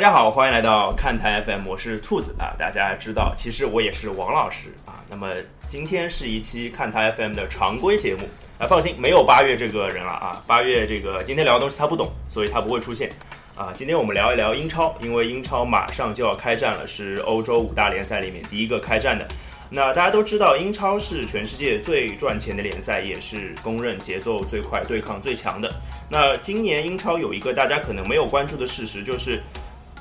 [0.00, 2.56] 大家好，欢迎来到看台 FM，我是兔子啊。
[2.56, 5.04] 大家知道，其实我也是王老师啊。
[5.10, 5.28] 那么
[5.68, 8.22] 今天是一期看台 FM 的常规节目
[8.58, 10.42] 啊，放心，没有八月这个人了啊。
[10.46, 13.10] 八月这个今天聊的东西他不懂，所以他不会出现
[13.54, 13.72] 啊。
[13.74, 19.28] 今天我们聊一聊英超，因为英超马上就要开战了，是欧洲五大联赛里面第一个开战的。
[19.68, 25.70] 那大家都知道，英超是全世界最赚钱的联赛，也是公认节奏最快、对抗最强的。
[26.08, 29.42] 那今年英超有一个大家可能没有关注的事实，就是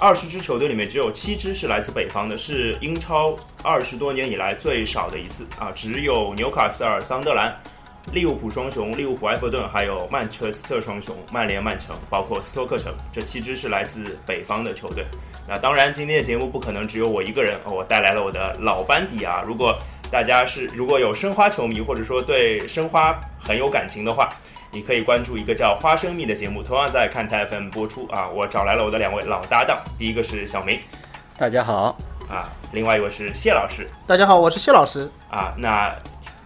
[0.01, 5.73] 二十支球队里面只有七支是来自北方的，是英超二十多年以来最少的一次啊！
[5.75, 7.53] 只有纽卡斯尔、桑德兰、
[8.13, 15.05] 利物浦双雄、利物浦、埃弗顿，还有曼彻斯特双雄、曼联、曼城，包括斯托克城，这七支是来自北方的球队。
[15.45, 19.43] 那当然，今天的节目不可能只有我一个人，我带来了我的老班底啊！
[19.45, 19.77] 如果
[20.09, 24.29] 大家是如果有申花球迷，或者说对申花很有感情的话，
[24.71, 28.07] 你可以关注一个叫《花生蜜》的节目，同样在看台 FM 播出。
[28.07, 28.29] 啊。
[28.29, 30.79] 我找来了我的两位老搭档，第一个是小明，
[31.37, 31.97] 大家好。
[32.29, 35.09] 啊，另外一位是谢老师，大家好，我是谢老师。
[35.27, 35.55] 啊。
[35.57, 35.91] 那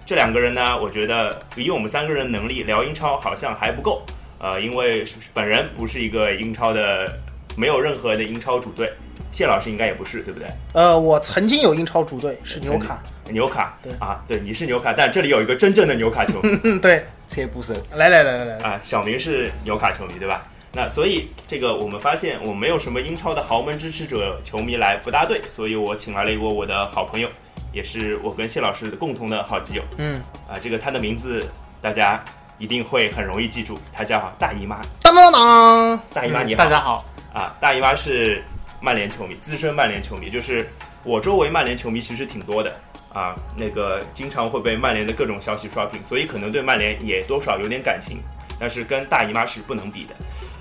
[0.06, 4.02] 这两个人呢，我觉得以我们三个人的能力聊英超好像还不够，
[4.40, 7.14] 呃，因为本人不是一个英超的，
[7.58, 8.90] 没有任何的英超主队。
[9.34, 10.48] 谢老师应该也不是，对不对？
[10.74, 12.40] 呃，我曾经有英超主队。
[12.44, 16.40] 是纽卡，纽卡，对啊，对，你是纽卡，但这里有一个真正的纽卡球。
[16.44, 18.64] 迷， 对，切不深，来来来来来。
[18.64, 20.44] 啊，小明是纽卡球迷，对吧？
[20.72, 27.28] 那所以这个我们发现我没有什么英超的豪门支持者球迷来不搭对，所以我请来了一个我的好朋友，
[27.72, 31.44] 也是我跟谢老师共同的好基友，嗯，啊，这个他的名字
[31.82, 32.24] 大家
[32.60, 38.44] 一定会很容易记住，他叫大姨妈，当当当，大姨妈你好，大家好，啊，大姨妈是。
[38.86, 40.70] 曼联球迷，资深曼联球迷，就是
[41.04, 42.74] 我周围曼联球迷其实挺多的
[43.14, 48.20] 啊，那个经常会被曼联的各种消息刷屏，所以可能对曼联也多少有点感情，
[48.60, 50.16] 但是跟大姨妈是不能比的。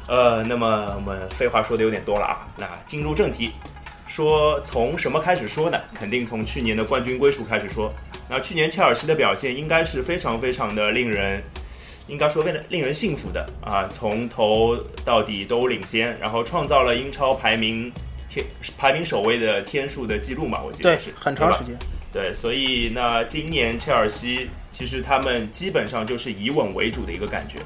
[0.09, 3.53] 呃，那么我们废话说的有点多了啊，那进入正题，
[4.09, 5.79] 说从什么开始说呢？
[5.95, 7.93] 肯定从去年的冠军归属开始说。
[8.29, 11.43] 那去年切尔西的表现应该是非常非常的令人。
[12.09, 17.93] 应该说，为了令人信服的啊，从头到底都领先，然后创造了英超排名
[18.33, 18.47] 天
[18.79, 20.63] 排名首位的天数的记录嘛？
[20.63, 21.77] 我记得是很长时间。
[22.13, 27.59] 对，所以那今年切尔西其实他们基本上就是以稳为主的一个感觉，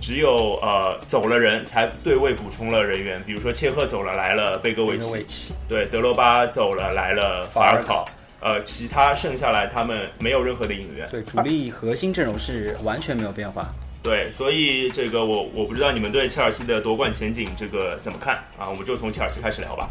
[0.00, 8.08] 只有呃走了人才对位补充了人员，比如说切赫走了来了贝戈维奇，对，德罗巴走了来了法尔考。
[8.38, 13.66] 呃，其他剩下来他们没有任何的引援，对，主力核心阵容是完全没有变化。
[14.06, 18.70] 对，所以这个我我不知道你们对切尔西的夺冠前景这个怎么看啊？
[18.70, 19.90] 我们就从切尔西开始聊吧。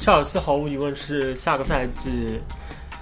[0.00, 2.40] 切尔西毫无疑问是下个赛季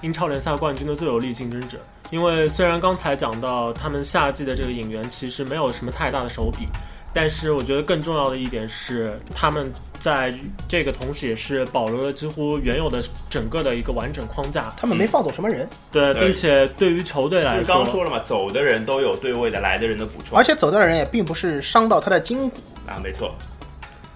[0.03, 1.79] 英超联赛冠军的最有力竞争者，
[2.13, 6.67] 因为虽然刚才讲到他们夏季的这个引援其实没有什么太大的手笔。
[7.15, 10.33] 但是我觉得更重要的一点是，他们在
[10.67, 14.73] 这个同时也是保留了几乎原有的整个的一个完整框架。
[14.77, 22.57] 他们没放走什么人，对，并且对于球队来说，刚刚说了嘛，走的人都有对位的，来的人的补充，而且走的人也并不是伤到他的筋骨
[22.87, 23.35] 啊，没错。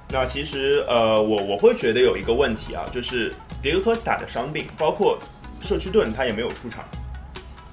[0.09, 3.31] 那其实呃，我我会觉得有一个问题啊，就是
[3.61, 5.19] 迭戈科斯塔的伤病，包括
[5.61, 6.83] 社区盾他也没有出场，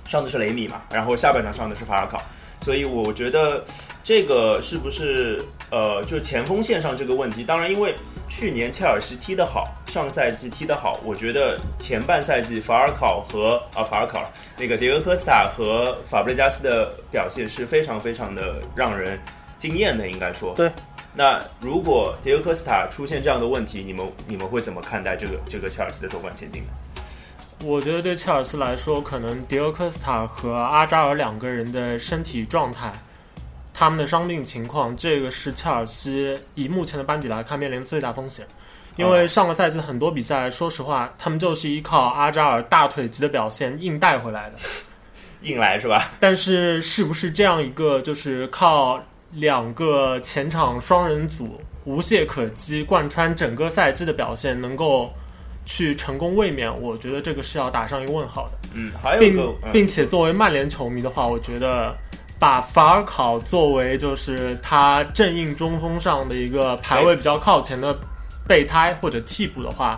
[0.05, 2.21] 上的是雷米嘛，然后下半场上的是法尔考，
[2.61, 3.65] 所以我觉得。
[4.07, 7.43] 这个是不是呃，就前锋线上这个问题？
[7.43, 7.95] 当然，因为
[8.29, 19.19] 去年切尔西踢得好，上赛季踢得好，我觉得前半赛季法尔考和啊法尔考那个迭戈科斯塔和法布雷加斯的表现是非常非常的让人
[19.59, 20.53] 惊艳的，应该说。
[20.55, 20.71] 对。
[21.15, 26.71] 那如果迭戈科斯塔出现这样的问题，你们你们会怎么看待这个这个切尔西的夺冠前景呢？
[27.63, 32.93] 我觉得对切尔西来说，可能迪欧科斯塔和阿扎尔两个人的身体状态。
[33.77, 38.47] 他们的伤病情况，这个是切尔西以目前的班底来看面临的最大风险，
[38.95, 44.57] 因为上个赛季很多比赛，说实话，他们就是依靠阿扎尔大腿级的表现硬带回来的，
[45.43, 46.13] 硬来是吧？
[46.21, 49.03] 但是是不是这样一个就是靠
[49.33, 55.13] 两个前场双人组无懈可击贯穿整个赛季的表现能够
[55.65, 56.71] 去成功卫冕？
[56.81, 58.69] 我觉得这个是要打上一个问号的。
[58.75, 61.97] 嗯，还有一个，并且作为曼联球迷的话，我觉得。
[62.37, 67.97] 把法尔考作为就是他正印中锋上的一个排位比较靠前的
[68.47, 69.97] 备胎或者替补的话，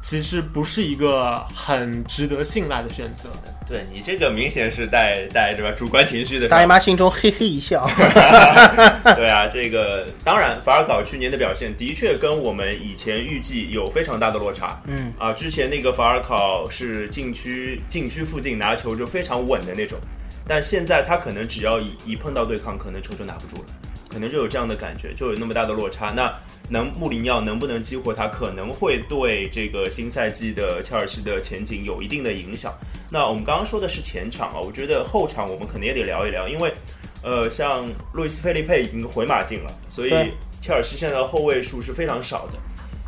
[0.00, 3.28] 其实不是一个很值得信赖的选择。
[3.66, 6.48] 对你这个明显是带带对吧主观情绪的。
[6.48, 7.86] 大姨妈心中嘿嘿一笑。
[9.14, 14.80] 对啊，这个当然法尔考去年的表现的确跟我们以前预计有非常大的落差。
[14.86, 19.98] 嗯啊，之前那个法尔考是禁区禁区附近拿球就非常稳的那种。
[20.46, 23.68] 但现在他可能只要一一碰到对抗，可能球就拿不住了。
[24.08, 26.10] 可能就有这样的感觉，就有那么大的落差。
[26.10, 26.34] 那
[26.70, 32.72] 能穆里尼奥能不能激活他，可能会对这个新赛季的切尔西的前景有一定的影响。
[33.10, 36.72] 那我们刚刚说的是前场啊，我觉得后场我们肯定也得聊一聊，因为
[37.22, 40.10] 呃，像路易斯菲利佩已经回马竞了，所以
[40.60, 42.54] 切尔西现在的后卫数是非常少的。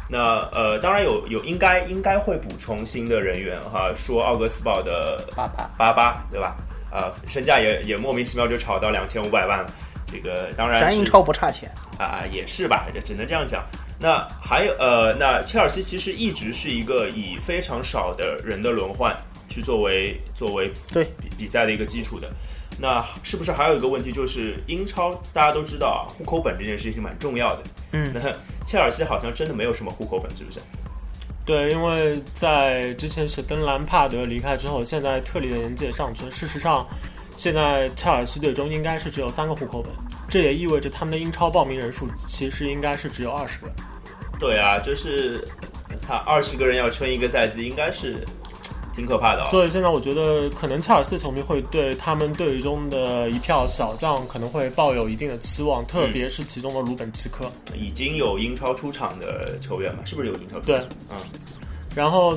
[0.09, 6.57] 那呃，当然有有应该应该会补充新的人员哈，说奥格斯堡的巴巴巴巴对吧？
[6.91, 9.73] 呃，身价也也莫名其妙就炒到两千五百万了。
[10.11, 13.65] 这个当然咱英超不差钱，啊，也是吧，也只能这样讲。
[13.99, 19.15] 那还有呃，那切尔西其实一直是一个以非常少的人的轮换
[19.49, 22.31] 去作为作为对比比赛的一个基础的。
[22.79, 27.63] 那是不是还有一个问题，就是英超大家都知道啊，户口本这件事情蛮重要的。
[27.93, 28.21] 嗯那
[28.67, 30.59] 切尔西好像真的没有什么户口本，是不是？
[31.45, 36.31] 对，因为在之前是登兰帕德离开之后，现在特里的年纪也上去了。
[36.31, 36.87] 事实上，
[37.41, 39.91] 现在切尔西队中应该是只有三个户口本，
[40.29, 43.73] 这也意味着他们的英超报名人数其实应该是只有二十个。
[44.39, 45.43] 对啊，就是
[46.07, 48.23] 他二十个人要撑一个赛季，应该是
[48.95, 57.51] 挺可怕的啊、所以现在我觉得，可能切尔西的球迷会对他们队中的一票小将可能会抱有一定的期望，特别是其中的鲁本奇科。
[57.75, 60.05] 已经有英超出场的球员了？
[60.05, 60.77] 是不是有英超出对？
[61.09, 61.17] 嗯，
[61.95, 62.37] 然后，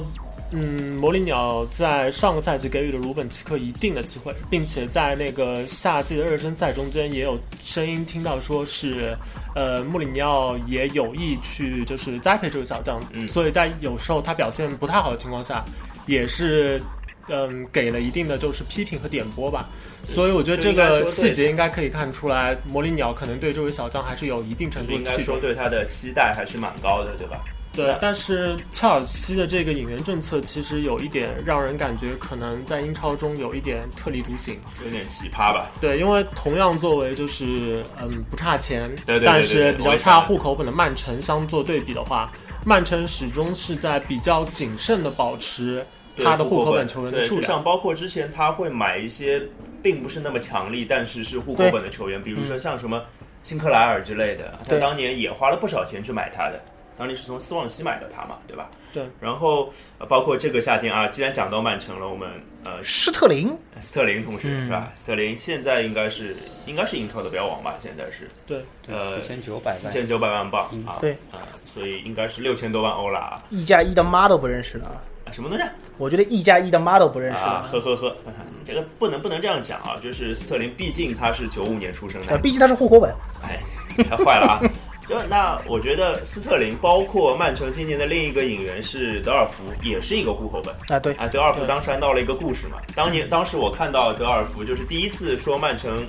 [0.53, 9.17] 嗯，魔力鸟在上个赛季给予了鲁本奇克一定的机会，并且在那个夏季的热身赛中间也有声音听到说是，
[9.55, 15.65] 呃，穆里尼奥也有意去就是栽培这个小将，嗯所以在有时候他表现不太好的情况下，
[16.05, 16.81] 也是。
[17.29, 19.69] 嗯，给了一定的就是批评和点拨吧，
[20.03, 25.39] 所以我觉得这个细节应该可以看出来，魔力鸟可能对这位小将还是有一定程度的期待说。
[25.39, 27.41] 对他的期待还是蛮高的，对吧？
[27.73, 34.59] 对，但是切尔西的这个引援政策其实有一点让人感觉可能在英超中有一点特立独行。
[34.85, 35.71] 有点奇葩吧？
[35.81, 42.31] 对，因为同样作为就是嗯不差钱，对对对对但是比较差户口本的曼城相做对比的话，
[42.63, 45.83] 曼城始终是在比较谨慎的保持
[46.23, 47.43] 他的户户口本球员的数量。
[47.43, 49.41] 像包括之前他会买一些
[49.81, 53.01] 并不是那么强力，但是是户口本的球员，比如说像什么
[53.41, 56.63] 辛克莱尔之类的，他当年也花了不少钱去买他的。
[56.97, 58.69] 当年是从斯旺西买的他嘛，对吧？
[58.93, 59.03] 对。
[59.19, 62.29] 然后、呃包括这个夏天啊，既然讲到曼城了，我们
[62.65, 63.49] 呃施特林
[63.79, 64.91] 斯特林同学、嗯是吧？
[64.93, 66.35] 斯特林现在应该是
[66.65, 67.75] 应该是英超的标王吧？
[67.81, 73.43] 现在是对，对，呃四千九百万，四千九百万镑嗯啊，对啊、所以应该是六千多万欧了啊！
[73.49, 75.71] 一加一的妈都不认识了，啊什么东西啊？
[75.97, 77.69] 我觉得一加一的妈都不认识啊，了。
[77.71, 78.15] 呵呵呵，
[78.65, 79.95] 这个不能不能这样讲啊！
[80.03, 83.11] 就是斯特林，毕竟他是九五年出生呃，的，毕竟他是户口本，
[83.43, 83.57] 哎，
[84.03, 84.59] 太坏了啊！
[85.07, 91.27] 就那我觉得斯特林，包括曼城今年的另一个引援是德尔福，也是一个户口本啊，对，啊。
[91.27, 96.05] 德尔福当时还闹了一个故事嘛，当年当时我看到德尔福就是第一次说曼城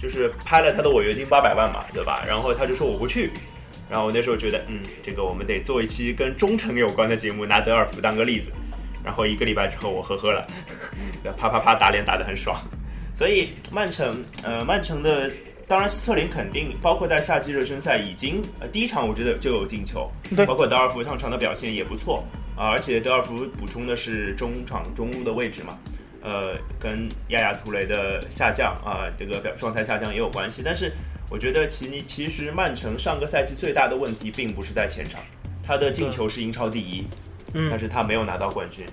[0.00, 2.24] 就是拍了他的违约金八百万嘛，对吧？
[2.26, 3.30] 然后他就说我不去。
[3.90, 8.50] 然后我那时候觉得，嗯，这个我们得做一期跟忠诚有关的节目，拿德尔福当个例子。
[9.02, 10.46] 然后一个礼拜之后，我呵呵了，
[11.38, 12.60] 啪啪啪打脸打得很爽。
[13.14, 15.30] 所以曼城，呃，曼城的
[15.68, 22.24] 当然斯特林肯定，包括在夏季热身赛已经呃第一场我觉得就有进球，对包括德尔福上场的表现也不错
[22.56, 25.78] 啊、而且德尔福补充的是中场中路的位置嘛，
[26.22, 30.62] 呃，跟亚亚图雷的下降啊、这个表状态下降也有关系。
[30.64, 30.90] 但是
[31.30, 35.20] 我觉得其其实曼城上个赛季最大的问题并不是在前场，
[35.62, 37.06] 他的进球是英超第一，
[37.52, 38.84] 嗯但是他没有拿到冠军，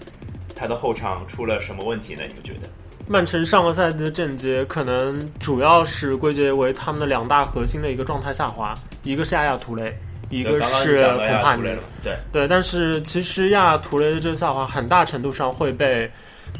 [0.54, 2.22] 他的后场出了什么问题呢？
[2.28, 2.70] 你们觉得？
[3.08, 9.96] 曼城上个赛季的阵捷可能主要是归结为他们的两大核心的一个状态下滑，一个是亚亚图雷，
[10.30, 11.62] 一个是孔帕尼
[12.04, 12.18] 对。
[12.32, 16.12] 对，但是其实亚亚图雷的这个下滑，很大程度上会被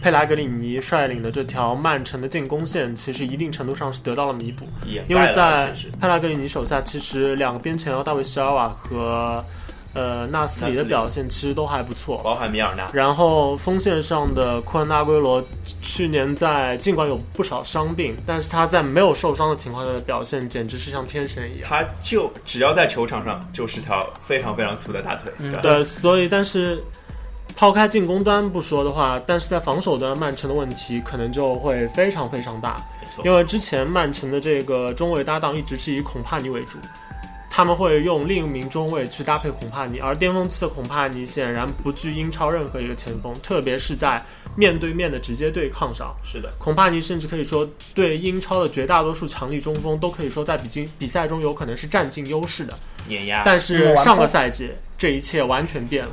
[0.02, 4.68] 佩莱格里尼率领的这条曼城的进攻线，其实一定程度上是得到了弥补。
[5.08, 9.44] 因为在佩莱格里尼手下，其实两个边前腰大卫席尔瓦和
[9.96, 12.22] 呃纳斯里的表现其实都还不错。
[12.24, 15.44] 包含米尔纳，然后锋线上的库恩纳圭罗，
[15.82, 21.68] 去年在尽管有不少伤病，但是他在没有受伤的情况下的表现简直是像天神一样。
[21.68, 25.60] 他就只要在球场上就是条非常非常粗的大腿，对吧？
[25.62, 26.84] 对，所以但是
[27.56, 33.26] 抛开进攻端不说的话，但是在防守端，曼城的问题可能就会非常非常大，没错。
[33.26, 36.78] 因为之前曼城的这个中卫搭档一直是以孔帕尼为主。
[37.56, 44.22] 他们会用另一名中卫去搭配孔帕尼，而巅峰期的孔帕尼显然不惧英超任何一个前锋，特别是在
[44.58, 52.78] 面对面的直接对抗上，是的，孔帕尼甚至可以说对英超的绝大多数强力中锋都可以说在比竞比赛中有可能是占尽优势的。
[53.08, 53.44] 碾压。
[53.46, 56.12] 但是上个赛季这一切完全变了。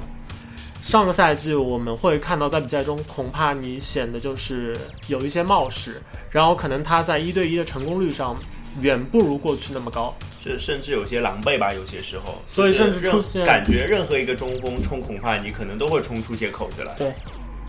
[0.81, 8.39] 上个赛季我们会看到在比赛中，孔帕尼显得就是有一些冒失，然后可能他在一对一的成功率上
[8.81, 10.15] 远不如过去那么高。
[10.45, 12.43] 这甚至有些狼狈吧，有些时候。
[12.47, 16.93] 所以甚至就是出现感觉任何一个中锋冲恐怕你可能都会冲出些口子来。
[16.95, 17.13] 对，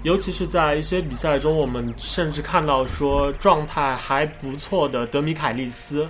[0.02, 6.08] 尤其是在一些比赛中，我们甚至看到说状态还不错的德米凯利斯，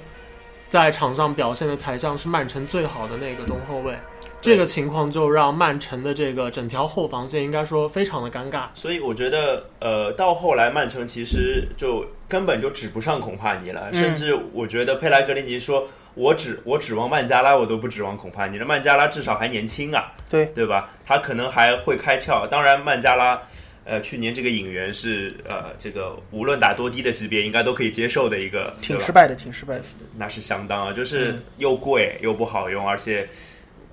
[0.69, 3.97] 在场上表现的才像是曼城最好的那个中后卫。
[4.43, 8.65] 这个情况就让曼城的这个整条后防线应该说非常的尴尬。
[8.73, 18.65] 所以我觉得，呃，到后来曼城其实就根本就指不上孔帕尼了，嗯甚至我觉得佩莱格林尼说：“我指我指望曼加拉，我都不指望孔帕尼了。
[18.65, 20.91] 曼加拉至少还年轻啊，对对吧？
[21.05, 22.45] 他可能还会开窍。
[22.47, 23.41] 当然，曼加拉。”
[23.85, 29.83] 呃，去年这个引援是呃，这个无论打多低的级别，应该都可以接受的一个，挺失败的，挺失败的。
[30.15, 33.27] 那是相当啊，就是又贵又不好用，而且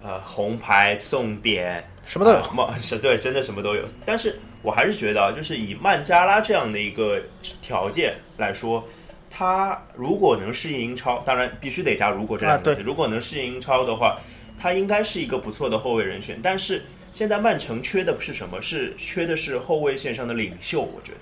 [0.02, 3.84] 呃红牌送点什么都有啊冒 是对，真的什么都有。
[4.04, 7.20] 但是我还是觉得啊，就是以曼加拉这样的一个
[7.62, 8.84] 条件来说，
[9.30, 12.80] 他如果能适应英超，当然必须得加“如果”这两个字。
[12.80, 14.18] 啊如果能适应英超的话，
[14.58, 16.38] 他应该是一个不错的后卫人选。
[16.42, 18.60] 但是现在曼城缺的是什么？
[18.60, 21.18] 是缺的是后卫线上的领袖，我觉得。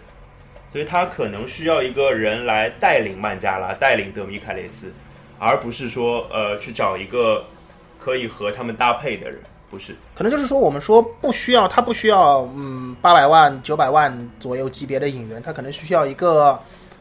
[0.70, 4.92] 所以他可能需要一个人来带领曼加拉，带领德米凯雷斯，
[5.38, 7.44] 而不是说呃去找一个
[8.08, 9.38] 可以和他们搭配的人，
[9.70, 9.94] 不是。
[10.14, 16.58] 可能就是说，我们说不需要，他不需要，嗯，八百万、九百万左右级别的演员，他可能需要一个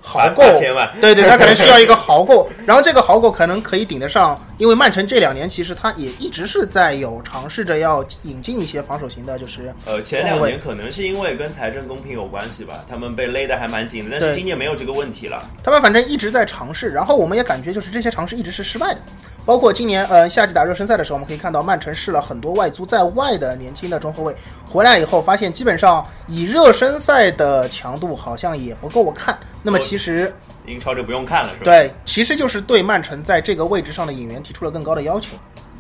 [0.08, 15.44] 豪购，千万，对对，他可能 需要一个豪购，然后这个豪购可能可以顶得上，因为曼城这两年其实他也一直是在有尝试着要引进一些防守型的，就是呃，前两年可能是因为跟财政公平有关系吧，他们被勒得还蛮紧的，但是今年没有这个问题了。
[15.62, 19.00] 他们反正一直在尝试，然后我们也感觉就是这些尝试一直是失败的。
[19.46, 24.36] 包括今年呃夏季打热身赛的时候，我们可以看到曼城试了很多外租在外的年轻的中后卫，
[24.77, 29.36] 回来以后发现基本上以热身赛的强度好像也不够看。
[29.63, 30.31] 那么其实
[30.67, 31.63] 英超就不用看了，是吧？
[31.63, 35.29] 对，其实就是对曼城在这个位置上的引援提出了更高的要求。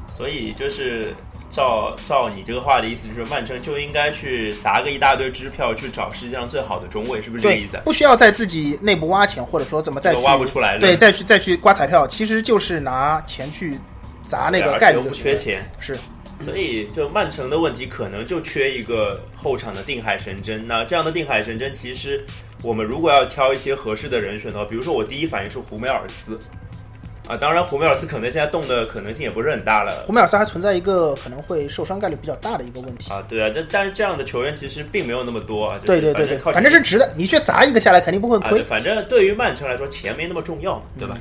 [0.09, 1.13] 所以就是
[1.47, 13.77] 照照你这个话的意思，就是曼城就应该去砸个一大堆支票去找世界上最好的中卫，是不是这个意思？，不需要在自己内部挖钱，或者说怎么再去挖不出来对，再去再去刮彩票，其实就是拿钱去
[14.25, 15.09] 砸那个而且又不概率不。
[15.11, 15.95] 缺钱，是，
[16.39, 20.65] 所以就曼城的问题可能就缺一个后场的定海神针。
[20.67, 22.25] 那这样的定海神针，其实
[22.61, 26.39] 我们如果要挑一些合适的人选的话，比如说我第一反应是胡梅尔斯。
[27.27, 33.11] 啊，当然，胡梅尔斯可能现在动的可能性也不是很大了胡梅尔斯还存在一个可能会受伤概率比较大的一个问题。
[33.11, 33.21] 啊。
[33.27, 35.77] 对啊，这但是这样的球员其实并没有那么多啊。
[35.77, 38.63] 就是对对对对，反正是值的，你去砸一个下来肯定不会啊，亏对，。
[38.63, 41.17] 反正对于曼城来说，钱没那么重要，对吧？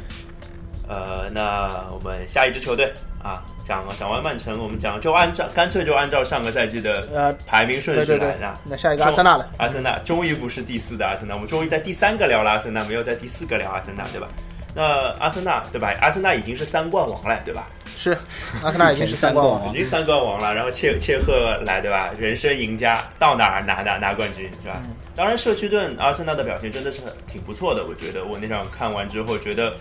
[0.88, 2.94] 呃，那我们下一支球队
[3.26, 9.50] 啊，讲讲完曼城，我们讲就按照干脆就按照上个赛季的呃，排名顺对对对序来那。，那下一个阿森纳了。
[9.58, 14.28] 阿森纳终于不是第四的阿森纳，我们终于在第三个聊了阿森纳，没有在第四个聊阿森纳，对吧？
[14.72, 15.92] 那阿森纳对吧？
[16.00, 17.66] 阿森纳已经是三冠王了，对吧？
[17.96, 18.16] 是，
[18.62, 19.70] 阿森纳已经是三冠王了。
[19.74, 22.10] 已经三冠王了，然后切切赫来对吧？
[22.16, 24.80] 人生赢家，到哪儿拿拿拿冠军是吧？
[25.16, 29.74] 当然，社区盾阿森纳的表现真的是挺不错的，我觉得我那场看完之后觉得，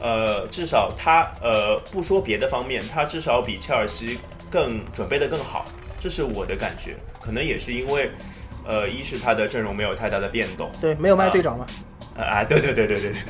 [0.00, 4.18] 呃，至少他呃不说别的方面，他至少比切尔西
[4.50, 5.64] 更准备的更好，
[6.00, 6.94] 这是我的感觉。
[7.20, 8.10] 可能也是因为，
[8.66, 11.66] 呃，一是他的阵容没有太大的变动，对，没有卖队长嘛。
[12.16, 13.20] 啊啊，对对对对对对，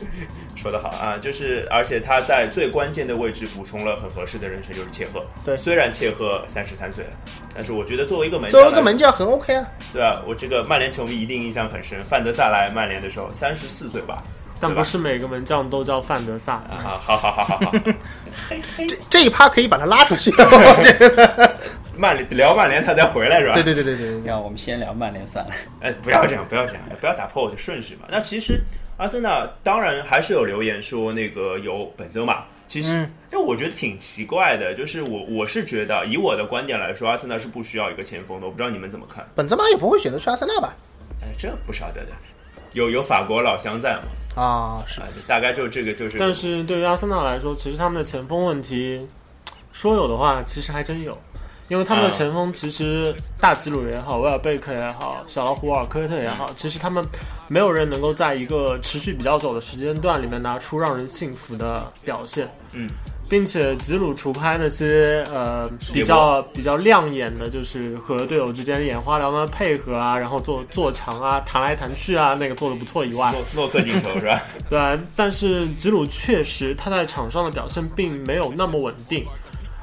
[0.57, 5.23] 说得好啊，就是而且他在最关键的位置补充了很合适的人选，就是切赫。
[5.45, 7.11] 对虽然切赫三十三岁了，
[7.55, 9.69] 但是我觉得作为一个门将作，为一个门将很 OK 啊。
[9.93, 12.03] 对啊，我这个曼联球迷一定印象很深。
[12.03, 14.25] 范德萨来曼联的时候，三十四岁吧？
[14.61, 16.55] 但不是每个门将都叫范德萨。
[16.55, 17.73] 啊，好好好好好好，
[18.49, 20.31] 嘿嘿，这这一趴可以把他拉出去。
[21.97, 23.55] 曼联聊曼联他再回来是吧？
[23.55, 24.23] 对对对对对对。
[24.25, 25.51] 让我们先聊曼联算了。
[25.81, 28.03] 哎，不要这样，不要这样，不要打破我的顺序嘛。
[28.09, 28.61] 那其实
[28.99, 39.27] 阿森纳当然还是有留言说那个有本泽马，其实嗯，但我觉得挺奇怪的，就是我我是觉得以我的观点来说，阿森纳是不需要一个前锋的，我不知道你们怎么看？
[39.35, 40.73] 本泽马也不会选择去阿森纳吧？
[41.21, 42.13] 哎，这不晓得的，
[42.73, 44.43] 有有法国老乡在嘛？
[44.43, 46.19] 啊，是啊，大概就这个就是。
[46.19, 49.07] 但是对于阿森纳来说，其实他们的前锋问题，
[49.73, 51.17] 说有的话，其实还真有。
[51.69, 57.05] 因为他们的啊前锋其实大吉鲁也好，威尔贝克也好，小老虎沃尔科特也好，其实他们
[57.47, 62.49] 没有人能够在一个持续比较久的时间段里面拿出让人信服的表现。
[62.73, 62.89] 嗯，
[63.29, 74.43] 并且吉鲁除拍那些呃比较比较亮眼的，就是和队友之间眼花缭乱的配合啊，然后做做强啊，弹来弹去啊，那个做的不错以外斯，诺斯诺克进球是吧？
[74.71, 79.27] 对啊，但是吉鲁确实他在场上的表现并没有那么稳定，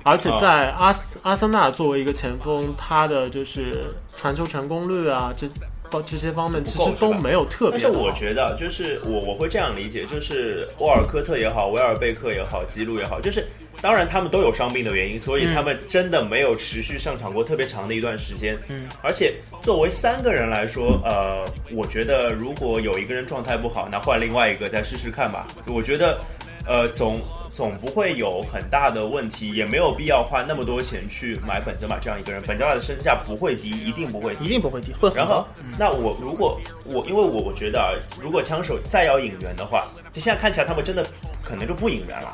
[0.03, 5.47] 而且在阿、阿森纳作为一个前锋，他的就是传球成功率啊，这
[5.95, 7.87] 方这些方面其实都没有特别但是。
[7.87, 13.45] 我觉得，就是我我会这样理解，就是沃尔科特也好，维尔贝克也好，吉鲁也好，就是
[13.81, 18.57] 当然他们都有伤病的原因，所以他们真的没有持续上场过特别长的一段时间。
[18.69, 25.47] 嗯，而且作为三个人来说，呃，我觉得如果有一个人状态不好，那换另外一个再试试看吧。
[25.67, 26.19] 我觉得，
[26.67, 32.41] 呃，总总不会有很大的问题，也没有必要花那么多钱去买本泽马这样一个人。
[32.45, 34.45] 本泽马的身价不会低，一定不会低。
[34.45, 41.05] 一定不会低，会很然后高。，那我如果我因为我我觉得啊，如果枪手再要引援的话，就现在看起来他们真的
[41.43, 42.31] 可能就不引援了。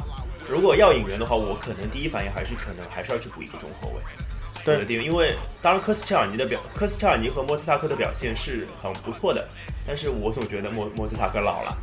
[0.50, 4.02] 如果要引援的话，我可能第一反应还是可能还是要去补一个中后卫。
[4.64, 9.48] 对因为当然科斯切尔尼的表，科斯切尔尼和莫斯塔克的表现是很不错的，
[9.88, 11.76] 但是我总觉得莫莫斯塔克老了。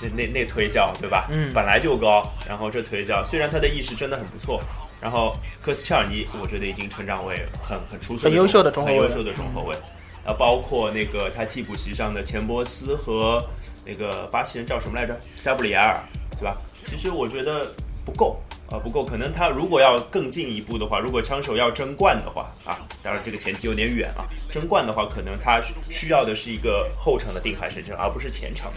[0.00, 1.28] 那那那腿脚对吧？
[1.30, 4.60] 嗯本来就高，然后这腿脚虽然他的意识真的很不错，
[5.00, 9.76] 然后科斯切尔尼我觉得已经成长为很很出色的很优秀的中后卫很优秀的中后卫。
[10.24, 13.44] 呃，包括那个他替补席上的钱伯斯和
[13.84, 15.18] 那个巴西人叫什么来着？
[15.40, 15.98] 加布里埃尔，
[16.38, 16.56] 对吧？
[16.86, 17.72] 其实我觉得
[18.04, 19.04] 不够啊、呃不够。
[19.04, 24.22] 可能他如果要更进一步的话，如果枪手要争冠的话啊，当然这个前提有点远啊。
[24.48, 28.72] 争冠的话，可能他需要的是一个后场的定海神针，而不是前场。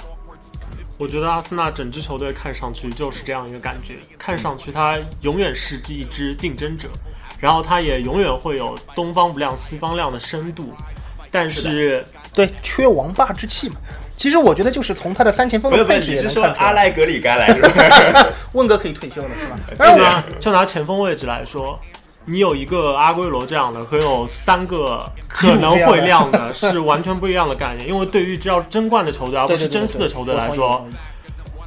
[0.97, 6.87] 我觉得阿森纳整支球队看上去就是这样一个感觉，看上去他永远是一支竞争者，
[7.39, 10.73] 然后他也永远会有东方不亮西方亮的深度，
[11.29, 13.75] 但是对，缺王霸之气嘛。
[14.17, 16.67] 其实我觉得就是从他的三前锋的配置你是说也能看出来。
[16.67, 17.61] 阿莱格里该来是
[18.13, 18.25] 吧？
[18.53, 19.59] 温格可以退休了是吧？
[19.77, 21.77] 当然我就拿就拿前锋位置来说，
[22.25, 30.85] 你有一个阿圭罗这样的和有三个可能会亮的是完全不一样的概念，因为对于只要争冠的球队而不是争四的球队来说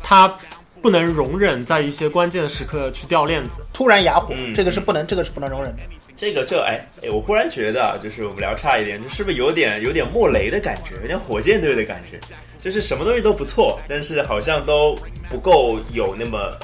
[0.02, 0.36] 他
[0.82, 3.56] 不能容忍在一些关键的时刻去掉链子。
[3.72, 5.82] 突然哑火，嗯这个是不能，这个是不能容忍的。
[6.16, 12.18] 这个这哎哎，我忽然觉得啊，就是我们聊差一点，是不是有点有点莫雷的感觉，有点火箭队的感觉，
[12.58, 14.96] 就是什么东西都不错，但是好像都
[15.30, 16.56] 不够有那么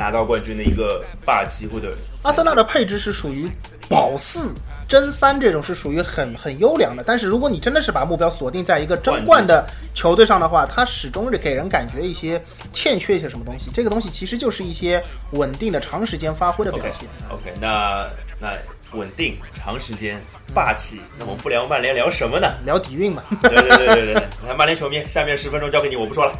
[0.00, 3.46] 拿到冠军的一个霸气或者阿森纳的配置是属于
[3.86, 4.50] 保四、
[4.88, 13.70] 争三这种是属于很很优良的，但是如果你真的是把目标锁定在一个争冠的球队上的话，它始终是给人感觉一些欠缺一些什么东西。
[13.74, 17.06] 这个东西其实就是一些稳定的长时间发挥的表现。
[17.28, 18.08] OK，那
[18.40, 18.56] 那
[18.96, 20.18] 稳定长时间
[20.54, 22.48] 霸气，那我们不聊曼联聊什么呢？
[22.64, 26.32] 聊底蕴嘛，对对对对对对，那曼联球迷，下面十分钟交给你，我不说了。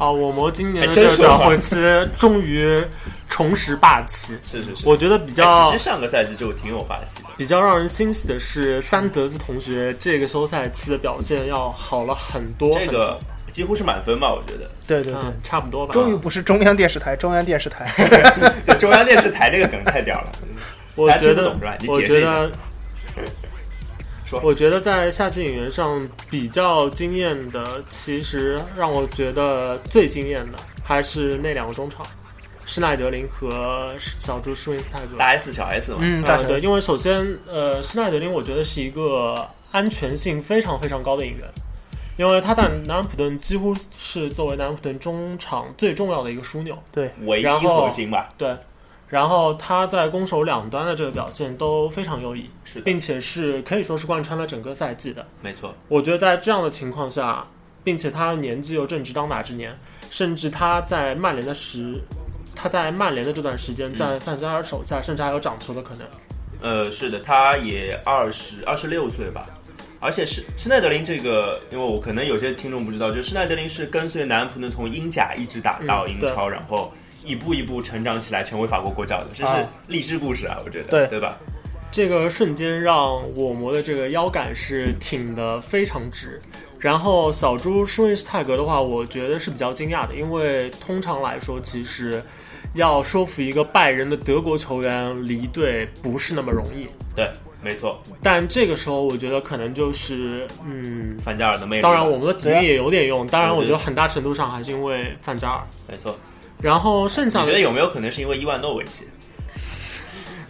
[0.00, 1.76] 啊，我魔今年的转会期
[2.16, 2.82] 终于
[3.28, 4.34] 重拾霸气。
[4.50, 7.28] 是是是，我觉得比哎较其实上个赛季就挺有霸气的。
[7.36, 12.78] 比较让人欣喜的是，三德子同学这个休赛期的表现要好了很多。
[12.78, 13.20] 这个
[13.52, 14.70] 几乎是满分吧，我觉得。
[14.86, 15.92] 对对对，嗯，差不多吧。
[15.92, 17.92] 终于不是中央电视台，中央电视台。
[18.80, 20.32] 中央电视台这个梗太屌了。
[20.32, 20.46] 大家
[20.96, 22.52] 我觉得懂是吧，你我解释一下觉得，
[24.30, 24.40] 说。
[24.44, 32.06] 我觉得在夏季引援上比较惊艳的，其实让我觉得最惊艳的还是那两个中场，
[32.64, 35.16] 施耐德林和小猪施温斯泰格。
[35.16, 41.44] 大 S 小 S 嘛，嗯，啊，对，因为首先，呃，施耐德林我觉得是一个安全性非常非常高的引援，
[42.16, 46.76] 因为他在南安普顿几乎是作为南安普顿中场最重要的一个枢纽。
[46.92, 47.10] 对。
[47.24, 48.56] 唯一核心吧，对，
[49.10, 55.26] 然后他在攻守两端的这个表现都非常优异，是的，并且是可以说是贯穿了整个赛季的。
[55.42, 57.44] 没错，我觉得在这样的情况下，
[57.82, 59.76] 并且他年纪又正值当打之年，
[60.10, 62.00] 甚至他在曼联的时，
[62.54, 66.06] 他在曼联的这段时间，在范加尔手下，甚至还有掌球的可能。
[66.62, 69.44] 呃，是的，他也二十二十六岁吧，
[69.98, 76.92] 而且是施耐德林这个，因为我可能有些听众不知道，就施耐德林是跟随南安普顿从英甲一直打到嗯英超，然后
[77.24, 81.38] 一步一步成长起来，成为法国国脚的，这是啊励志故事啊，我觉得，对对吧？
[81.90, 86.40] 这个瞬间让我魔的这个腰杆是挺得非常直。
[86.78, 92.22] 然后小猪施温斯泰格的话，我觉得是比较惊讶的，因为通常来说，其实
[92.74, 96.86] 要说服一个拜仁的德国球员离队不是那么容易。
[97.14, 97.28] 对，
[97.60, 105.60] 没错，但这个时候，我觉得可能就是，嗯，范加尔的魅力，当然我们的体力也有点用，当然我觉得很大程度上还是因为范加尔。
[105.86, 106.16] 没错，
[106.62, 109.04] 然后剩下的你觉得有没有可能是因为伊万诺维奇？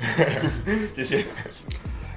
[0.94, 1.26] 继续，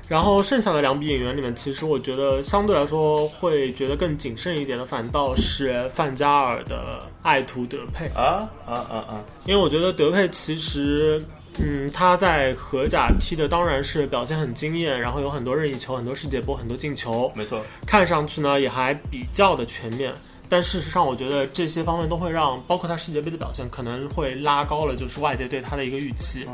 [0.07, 9.23] 然后剩下的两笔引援里面，其实我觉得相对来说会觉得更谨慎一点的，反倒是范加尔的爱徒德佩，啊啊啊啊！
[9.45, 11.21] 因为我觉得德佩其实，
[11.59, 20.13] 嗯，他在荷甲踢的当然是表现很惊艳，然后有很多任意球、很多世界波、很多进球，没错，看上去呢也还比较的全面。
[20.53, 26.45] 但事实上，我觉得这些方面都会让，包括他世界杯的表现，可能会拉高了就是外界对他的一个预期。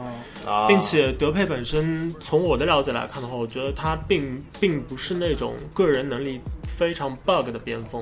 [0.48, 6.40] 啊，并且德佩本身，从我的了解来看的话，我觉得他并并不是那种个人能力
[6.78, 8.02] 非常 bug 的边锋，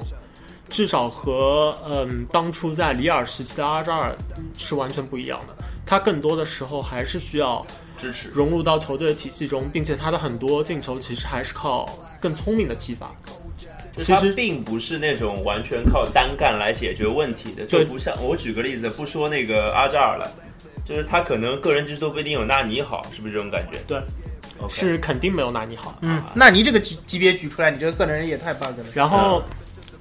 [0.69, 4.15] 至少和嗯当初在里尔时期的阿扎尔
[4.55, 5.65] 是完全不一样的。
[5.83, 7.65] 他更多的时候还是需要
[7.97, 8.29] 支持。
[8.29, 11.89] 融入到球队的体系中，并且他的很多进球其实还是靠
[12.21, 13.15] 更聪明的踢法。
[13.97, 20.31] 其实并不是那种完全靠单干来解决问题的，就对不像我举个例子，不说那个阿扎尔了，
[20.85, 23.77] 就是他可能个人技术都不一定有纳尼好，是不是这种感觉？
[23.87, 23.99] 对。
[24.67, 25.95] 是肯定没有纳尼好。
[26.01, 28.85] 嗯，纳尼这个级级别举出来，你这个个人也太 bug 了。
[28.91, 29.43] 然后，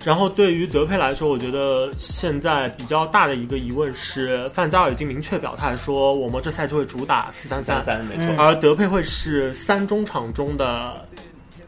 [0.03, 7.85] 然后对于德佩来说，我觉得现在比较大的一个疑问是，范加尔已经明确表态说，我们这赛季会主打四三三。
[7.85, 11.07] 三，没错，嗯而德佩会是三中场中的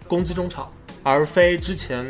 [0.06, 0.72] 攻击中场，
[1.08, 2.04] 而非之前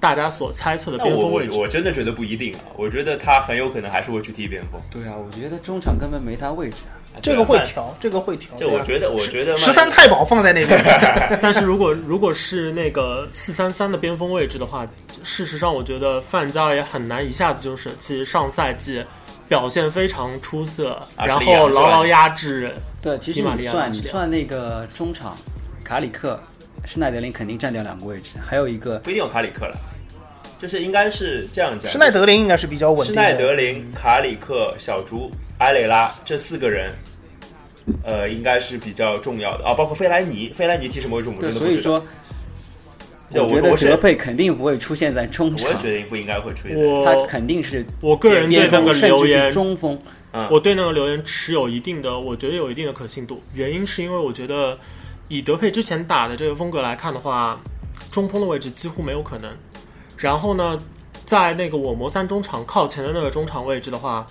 [0.00, 1.52] 大家所猜测的边锋位置。
[1.58, 4.80] 我真的觉得不一定啊，我觉得他很有可能还是会去踢边锋。
[4.90, 6.76] 对啊，我觉得中场根本没他位置
[7.14, 7.20] 啊。
[7.22, 8.56] 这个会调，这个会调。
[8.58, 10.80] 这我觉得，我觉得十三太保放在那边，
[11.40, 14.86] 但是如果如果是那个四三三的边锋位置的话，
[15.22, 17.90] 事实上我觉得范加尔也很难一下子就是。
[17.98, 19.04] 其实上赛季
[19.48, 25.36] 表现非常出色，然后牢牢压制对，其实你算你算那个中场，
[25.84, 26.40] 卡里克、
[26.86, 29.76] 施耐德林肯定占掉两个位置，还有一个不一定有卡里克了，
[30.60, 31.90] 就是应该是这样讲。
[31.90, 33.22] 施耐德林应该是比较稳定的。
[33.22, 36.92] 施耐德林、卡里克、小猪、埃雷拉这四个人，
[38.04, 41.82] 呃，应该是比较重要的啊，包括费莱尼，费莱尼踢什么位置我们对，真的不知道。
[41.82, 42.06] 所以说，
[43.32, 46.76] 对我觉得德佩肯定不会出现在中场我也场，觉得不应该会出现。
[47.04, 49.98] 他我肯定是我个人对，那个甚至留言是，中锋。
[50.32, 53.40] 嗯，我对那个留言持有一定的，我觉得有一定的可信度。
[53.54, 54.76] 原因是因为我觉得
[55.28, 57.58] 以德佩之前打的这个风格来看的话，
[58.10, 59.56] 中锋的位置几乎没有可能。
[60.16, 60.78] 然后呢，
[61.26, 64.26] 在那个我魔三中场靠前的那个中场位置的话，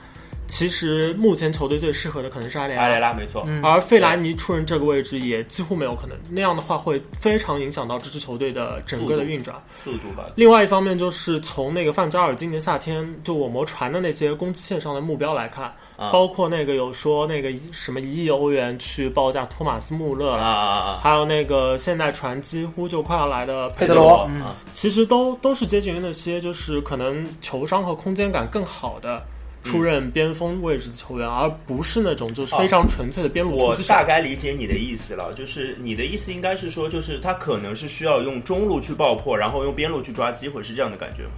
[0.48, 3.14] 其实目前球队最适合的可能是阿雷埃雷拉。
[3.14, 3.64] 没错，嗯。
[3.64, 9.56] 而费莱尼出任这个位置也几乎没有可能，那样的话会非常影响到这支球队的整个的运转。
[9.76, 15.66] 速度吧，另外一方面，就是从那个范加尔今年夏天就我魔传的那些攻击线上的目标来看，
[15.98, 16.12] 啊。
[16.12, 21.00] 包括那个有说那个什么一亿欧元去报价托马斯穆勒，啊啊啊。
[21.02, 24.30] 还有那个现在传几乎就快要来的佩德德罗
[24.74, 29.24] 其实都都是接近于那些就是可能球商和空间感更好的
[29.64, 33.58] 出任边锋位置的球员，而不是那种就是非常纯粹的边路。
[33.58, 41.30] 我大概理解你的意思了，就是你的意思应该是说，就是他可能是需要用中路去爆破，然后用边路去抓机会，是这样的感觉吗？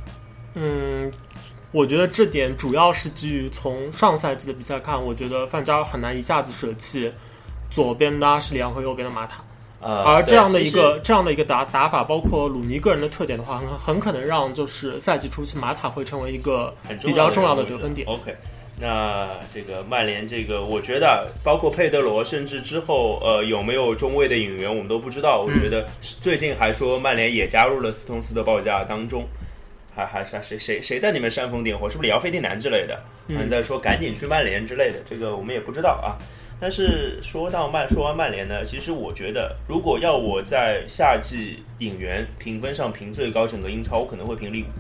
[0.55, 1.11] 嗯，
[1.71, 7.11] 我觉得这点主要是基于从上赛季的比赛看，我觉得范加尔很难一下子舍弃
[7.69, 9.43] 左边的阿什利杨和右边的马塔。
[9.81, 18.07] 呃，而这样的一个这样的一个打打法，包括鲁尼个人的特点的话，很很可能让就是赛季初期马塔会成为一个很比较重要的得分点。
[18.07, 18.35] OK，
[18.79, 25.41] 那这个曼联这个，我觉得包括佩德罗，甚至之后呃有没有中卫的引援，我们都不知道。
[25.45, 29.23] 我觉得最近还说曼联也加入了斯通斯的报价当中，
[29.95, 31.89] 还还是谁谁谁在里面煽风点火？
[31.89, 32.99] 是不是里奥费迪南之类的？
[33.27, 36.17] 嗯还在说赶紧去曼联之类的，这个我们也不知道啊。
[36.59, 44.71] 但是说到曼，说完曼联呢，其实我觉得，如果要我在夏季引援评分上评最高整个英超，我可能会评利物浦。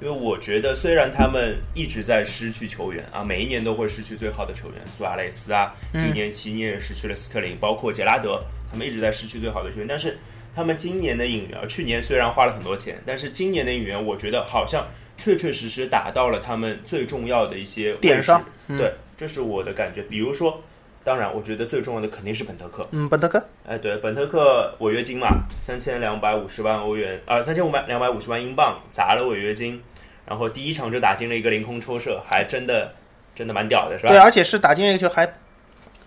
[0.00, 9.86] 因为我觉得，虽然他们一直在失去球员啊，每一年都会失去最好的球员，苏亚雷斯啊，嗯今年今年也失去了斯特林，包括杰拉德，他们一直在失去最好的球员。
[9.86, 10.18] 但是
[10.54, 14.84] 他们今年的引援，啊去年虽然花了很多钱，但是今年的引援，我觉得好像
[15.16, 20.02] 确确实实打到了他们最重要的一些位置点上嗯对，这是我的感觉。
[20.02, 20.60] 比如说，
[21.04, 22.86] 当然，我觉得最重要的肯定是本特克。
[22.92, 25.28] 嗯，本特克，哎，对，本特克违约金嘛，
[25.60, 29.82] 三千两百五十万欧元，啊、三千五百两百五十万英镑砸了违约金，
[30.24, 32.92] 然后第一场就打进了一个凌空抽射，还真的
[33.34, 34.10] 真的蛮屌的，是吧？
[34.10, 35.26] 对，而且是打进一个球还，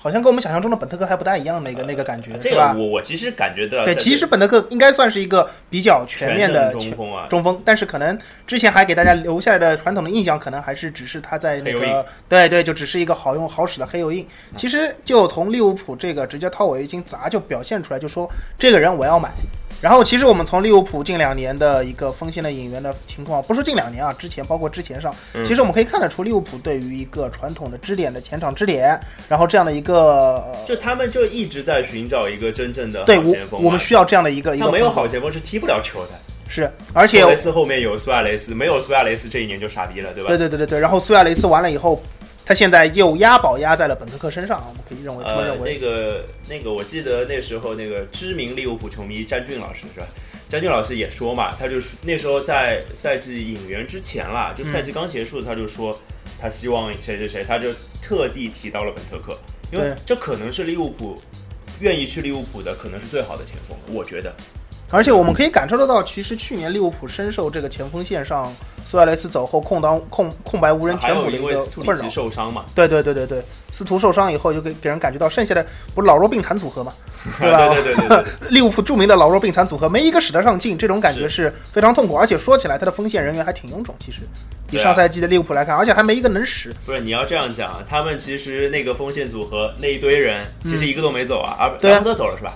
[0.05, 2.75] 好像跟我们想象中的本特克还不大一样，那个那个感觉这个是吧？
[2.77, 8.15] 我我其实感觉到，对，其实本特克应该算是一个比较全全面的中锋啊，中锋，但是可能
[8.45, 14.23] 之前还给大家留下来的传统的印象，可能还是只是他在那个对对，就只是一个好用好使的黑油印。
[14.55, 19.31] 其实就从利物浦这个直接掏违约金砸就表现出来，就说这个人我要买。
[19.81, 29.95] 然后其实我们从利物浦近两年的一个锋线的引援的情况，不是说近两年啊，之前包括之前上，嗯其实我们可以看得出利物浦对于一个传统的支点的前场支点，然后这样的一个。
[29.95, 36.11] 呃就他们就一直在寻找一个真正的对前锋，我们需要这样的一个一个他没有好前锋是踢不了球的。
[36.47, 40.29] 是，而且苏亚雷斯后面有苏亚雷斯，没有苏亚雷斯这一年就傻逼了，对吧？
[40.29, 42.01] 对对对对对，然后苏亚雷斯完了以后，
[42.45, 45.73] 他现在又押宝押在了本特克身上，我们可以认为这么呃认，为。
[45.73, 50.07] 那个那个，我记得那时候那个知名利物浦球迷詹俊老师是吧？
[50.47, 55.99] 詹俊老师也说嘛，他就是那时候在赛季引援之前啦，就赛季刚结束，他就说
[56.39, 59.35] 他希望谁谁谁，他就特地提到了本特克，
[59.71, 61.19] 因为这可能是利物浦
[61.79, 64.31] 愿意去利物浦的，可能是最好的前锋，我觉得。
[64.95, 68.49] 而且我们可以感受得到，其实去年利物浦深受这个前锋线上
[68.85, 72.07] 苏亚雷斯走后空当空空白无人填补的一个因为斯图里困扰。
[72.09, 76.93] 受伤嘛，对对对对对，司徒受伤以后就给给人感觉到剩下的不是老弱病残组合嘛，
[77.41, 77.67] 对吧？
[77.73, 82.15] 对对对对对 利物浦著名的老弱病残组合，没一个使得上劲，这种感觉是非常痛苦。
[82.15, 84.19] 而且说起来，他的锋线人员还挺臃肿，其实
[84.69, 86.73] 以对啊上赛季的利物浦来看，而且还没一个能使。
[86.85, 92.53] 不是你要这样讲，他们其实那个锋线组合那一堆人，其实一个都没走啊，啊，对啊兰普特走了是吧？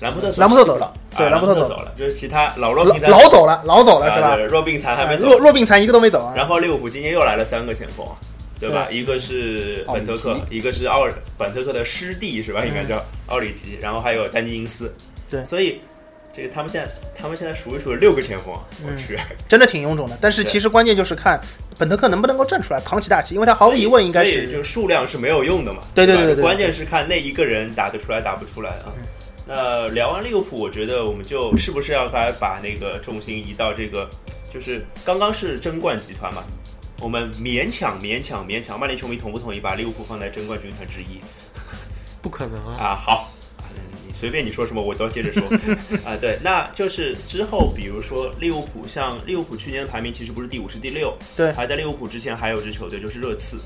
[0.00, 4.36] 兰普特兰普特走了啊对兰普特走走了，就是其他老弱老病残老走了，老走了，是吧？
[4.36, 6.32] 弱病残还没走弱，弱病残一个都没走啊。
[6.34, 8.16] 然后利物浦今天又来了三个前锋啊，
[8.58, 8.88] 对吧？
[8.90, 12.64] 一个是本特克，一个是奥本特克的师弟是吧？
[12.64, 14.92] 应该叫奥里奇，然后还有丹尼因斯。
[15.28, 15.80] 对所以
[16.34, 20.16] 这个他们现在他们现在数一数六个前锋啊，我嗯去，真的挺臃肿的。
[20.20, 21.38] 但是其实关键就是看
[21.76, 25.82] 本特克能不能够站出来扛起大旗，因为他毫无疑问应该是就是数量是没有用的嘛。
[25.94, 28.94] 对对对对关键是看那一个人打得出来打不出来啊。
[29.52, 34.08] 那聊完利物浦，我觉得我们就是不是要该把那个重心移到这个，
[34.48, 36.44] 就是刚刚是争冠集团嘛，
[37.00, 41.20] 我们勉强勉强勉强，曼联球迷同不同意把利物浦放在争冠军团之一
[42.22, 42.78] 不可能啊！
[42.78, 42.94] 啊？
[42.94, 43.12] 好。
[43.58, 43.66] 啊
[44.06, 45.42] 你随便你说什么，我都要接着说
[46.04, 46.16] 啊。
[46.20, 51.16] 对，那就是之后，比如说利物浦，像利物浦去年的排名其实不是第五，是第六。
[51.36, 53.58] 对还在利物浦之前还有支球队就是热刺，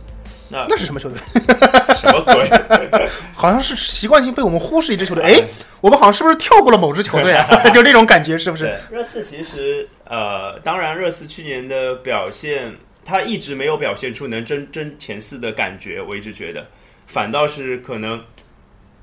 [0.54, 1.18] 那那是什么球队？
[1.96, 2.48] 什么鬼？
[3.34, 5.22] 好像是习惯性被我们忽视一支球队。
[5.24, 5.42] 哎，
[5.80, 7.46] 我们好像是不是跳过了某支球队啊？
[7.74, 12.72] 就这种感觉，是不是？，热刺其实呃，当然热刺去年的表现，
[13.04, 16.66] 他一直没有表现出能争争前四的感觉，我一直觉得，
[17.06, 18.22] 反倒是可能。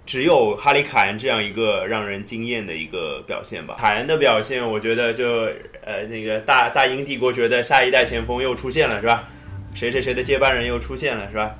[0.03, 3.75] 只有哈里凯恩这样一个让人惊艳的一个表现吧。
[3.79, 5.43] 凯恩的表现，我觉得就
[5.85, 9.27] 呃那个大大英帝国觉得下一代前锋又出现了是吧？
[9.73, 11.55] 谁谁谁的接班人又出现了是吧？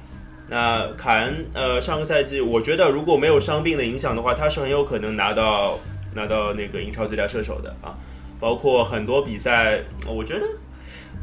[0.48, 5.80] 那凯恩呃上个赛季，我觉得如果没有伤病的影响的话，他是很有可能拿到
[6.14, 7.98] 拿到那个英超最佳射手的啊。
[8.40, 10.46] 包括很多比赛，我觉得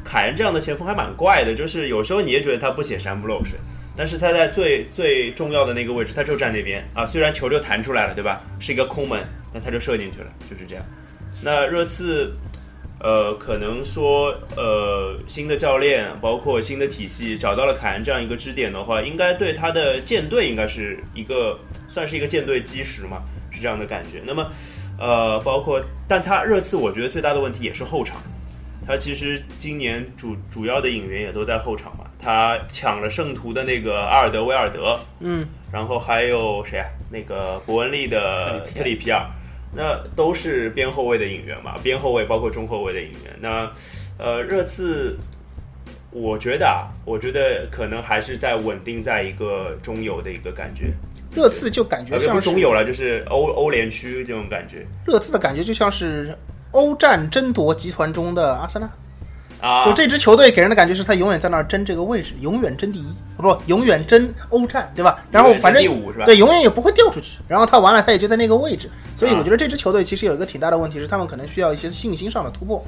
[0.04, 3.58] 凯恩这样的前锋还蛮怪的，就是有时候你也觉得他不显山不漏水，
[3.96, 7.04] 但是他在最最重要的那个位置，他就站那边啊。
[7.04, 8.40] 虽然球就弹出来了，对吧？
[8.60, 10.84] 是一个空门，但他就射进去了，就是这样。
[11.42, 12.32] 那热刺，
[13.00, 21.58] 呃，可能说，呃，新的教练，包括新的体系，找到了凯恩这样一个支点的话，应该对他的舰队应该是一个
[21.88, 24.20] 算是一个舰队基石嘛，是这样的感觉。
[24.26, 24.50] 那么，
[24.98, 28.16] 呃，包括，但他热刺，我觉得最大的问题也是后场。
[28.86, 36.86] 他其实今年主主要的引援也都在后场嘛，他抢了圣徒的那个阿尔德威尔德，嗯，然后还有谁啊？
[37.10, 39.22] 那个伯恩利的特里皮尔，
[39.74, 43.36] 那都是边后卫的引援嘛，边后卫包括中后卫的引援。
[43.40, 43.70] 那
[44.18, 45.16] 呃，热刺，
[46.10, 50.92] 我觉得啊，我觉得可能还是在稳定在一个中游的一个感觉，
[51.34, 56.36] 热刺就感觉像中游了，就是欧欧联区这种感觉热刺的感觉就像是
[56.72, 58.90] 欧战争夺集团中的阿森纳。
[59.60, 59.84] 啊。
[59.84, 65.18] 就这支球队给人的感觉是他永远在那儿争这个位置，永远争第一，不，永远争欧战，对吧？
[65.30, 66.24] 然后反正第五是吧？
[66.24, 67.38] 对，永远也不会掉出去。
[67.46, 68.90] 然后他完了，他也就在那个位置。
[69.16, 72.84] 所以我觉得这支球队其实有一个挺大的问题是，他们可能需要一些信心上的突破。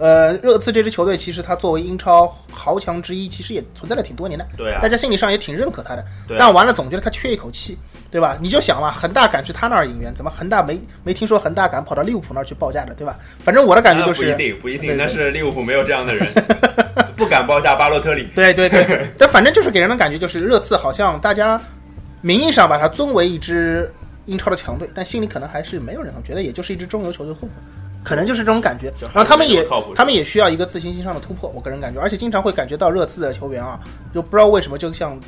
[0.00, 6.02] 呃，热刺这支球队其实他作为英超豪强之一，其实也存在了挺多年的，对啊大家心理上也挺认可他的。
[6.26, 7.76] 对啊但完了总觉得他缺一口气，
[8.10, 8.38] 对吧？
[8.40, 13.18] 你就想嘛，恒大敢去他那儿引援，怎么恒大没没听说恒大敢跑到利物浦那儿去报价的，对吧？
[13.44, 16.26] 反正我的感觉就是那不一定，不一定，但是利物浦没有这样的人，
[17.14, 18.26] 不敢报价巴洛特利。
[18.34, 21.60] 对对对，但反正就是给人的感觉就是热刺好像大家
[22.22, 23.92] 名义上把它尊为一支
[24.24, 27.50] 英超的强队，但心里可能还是没有认同，觉得也就是一支中游球队混混，
[28.02, 33.78] 可能就是这种感觉然后他们也他们也需要一个自信心上的突破，我个人感觉，而且经常会感觉到热刺的球员啊，
[34.14, 35.18] 就不知道为什么就像。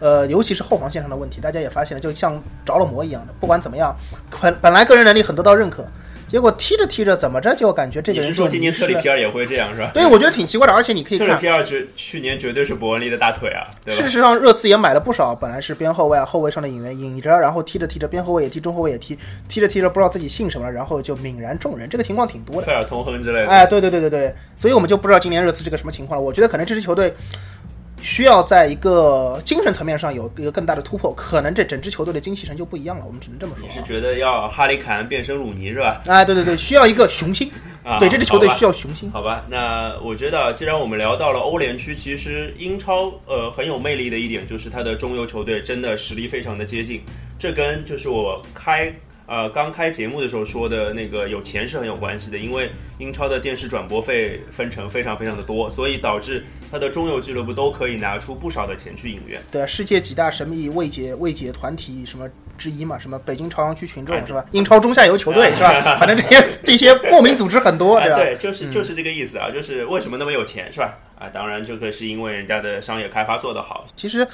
[0.00, 3.32] 呃，尤其是后防线上的问题，大家也发现了，就像着了魔一样的。
[3.38, 3.94] 不管怎么样，
[4.40, 5.86] 本本来个人能力很得到认可，
[6.32, 9.90] 结果踢着踢着，怎么着就感觉这你个人就是说今年特里皮尔也会这样是吧？
[9.92, 10.72] 对，我觉得挺奇怪的。
[10.72, 14.08] 而且你可以看，特里皮尔绝去年绝对是伯恩利的大腿啊，对吧事？
[14.08, 19.14] 实上，热刺也买了不少，本来是边后卫啊、后卫上的引援，引着，然后踢着踢着，边后卫也踢，中后卫也踢，
[19.46, 22.66] 踢着踢着不知道自己姓什么，然后就泯然众人，这个情况挺多的。
[22.66, 23.48] 费尔通亨之类的。
[23.48, 26.24] 哎，对对对对对，所以我们就不知道今年热刺这个什么情况了。
[26.24, 27.12] 我觉得可能这支球队
[28.02, 33.04] 需要在一个精神层面上有一个更大的突破，可能这整支球队的精气神就不一样了。
[33.06, 36.02] 我们只能这么说你是觉得要哈里凯恩变身鲁尼是吧？
[36.06, 36.16] 啊。
[36.16, 37.50] 哎，对对对，需要一个雄心。
[37.84, 39.10] 啊，对，这支球队需要雄心。
[39.10, 47.02] 好吧，那我觉得，既然我们聊到了欧联区，其实英超呃很有魅力的一点就是它的中游球队真的实力非常的接近，
[47.40, 48.94] 这跟就是我开
[49.32, 59.40] 呃刚开节目的时候说的那个有钱是很有关系的，因为英超的电视转播费分成非常非常的多，所以导致它的中游俱乐部都可以拿出不少的钱去引援。
[59.50, 64.44] 对，世界几大神秘未解未解团体什么之一嘛，什么北京朝阳区群众哎是吧？
[64.52, 65.80] 英超中下游球队是吧？
[65.98, 68.18] 反正这些这些莫名组织很多，哎，对吧？
[68.20, 70.98] 对，就是就是这个意思啊，就是为什么那么有钱是吧？
[71.18, 74.28] 啊，当然这个是因为人家的商业开发做得好，其实，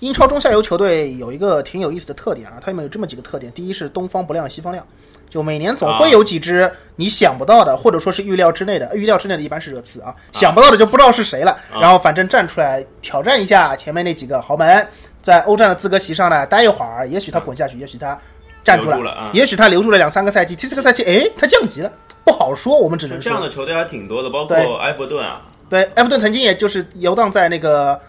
[0.00, 4.84] 英超中下游球队有一个挺有意思的特点啊，他们有这么几个特点：第一是东方不亮西方亮，
[5.28, 11.52] 就每年总会有几支你想不到的，或者说是预料之内的，预料之内的一般是热刺啊，想不到的就不知道是谁了。
[11.70, 14.86] 啊然后反正站出来挑战一下前面那几个豪门，
[15.22, 18.18] 在欧战的资格席上呢待一会儿，也许他滚下去，也许他
[18.64, 21.92] 站住了啊也许他留住了两三个赛季，第四个赛季，哎，他降级了，
[22.24, 23.22] 不好说，我们只能说。
[23.22, 28.00] 这样的球队还挺多的，包括埃弗顿啊，对，埃弗顿曾经也就是游荡在那个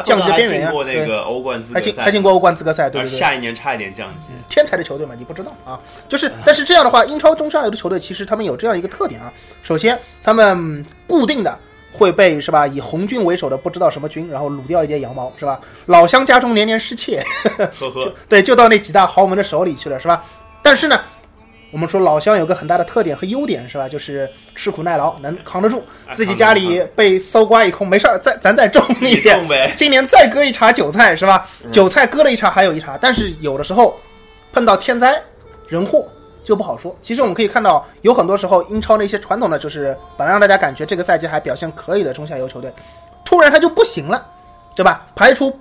[0.00, 3.18] 降级边缘啊进过那个欧冠资还格赛，进还进过欧冠资格赛，对而对对。
[3.18, 4.28] 下一年差一点降级。
[4.48, 5.78] 天才的球队嘛，你不知道啊。
[6.08, 9.32] 就是，但是这样的话，英超中下游的球队其实他们有这样一个特点啊。
[9.62, 11.58] 首先，他们固定的
[11.92, 15.60] 会被是吧，以红军为首的不知道什么军，然后撸掉一点羊毛是吧？
[15.86, 17.22] 老乡家中年年失窃，
[17.58, 20.24] 呵呵， 对，就到那几大豪门的手里去了是吧？
[20.62, 21.00] 但是呢，
[21.72, 23.88] 我们说老乡有个很大的特点和优点是吧？
[23.88, 25.82] 就是吃苦耐劳，能扛得住。
[26.06, 29.40] 啊自己家里被搜刮一空，没事儿，再咱再种一点。
[29.74, 31.48] 今年再割一茬韭菜是吧？
[31.72, 33.98] 韭菜割了一茬还有一茬，但是有的时候
[34.52, 35.18] 碰到天灾
[35.66, 36.04] 人祸
[36.44, 36.94] 就不好说。
[37.00, 42.70] 其实我们可以看到，有很多时候英超那些传统的就是本来让大家感觉这个赛季还表现可以的中下游球队，
[43.24, 44.26] 突然他就不行了，
[44.76, 45.06] 对吧？
[45.16, 45.58] 排除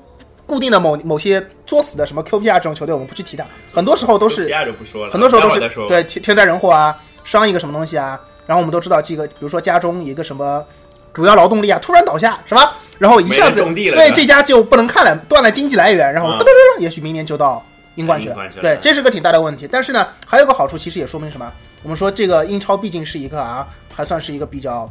[0.52, 5.88] 固定的某某些作死的什么 QPR 这种球队，我们不去提它，很多时候都是第二就不说了，很多时候都是。
[5.88, 10.62] 对天天灾人祸啊，伤一个什么东西啊，然后我们都知道这个，比如说家中一个什么
[11.14, 12.76] 主要劳动力啊突然倒下是吧？
[13.00, 19.70] 然后一下子对这家就不能看了，断了经济来源，然后嗯噔噔噔，也许明年就到英冠去了对嗯，这是个挺大的问题。
[19.72, 21.50] 但是呢，还有个好处，其实也说明什么？
[21.82, 24.86] 我们说这个英超毕竟是一个啊，还算是一个比较，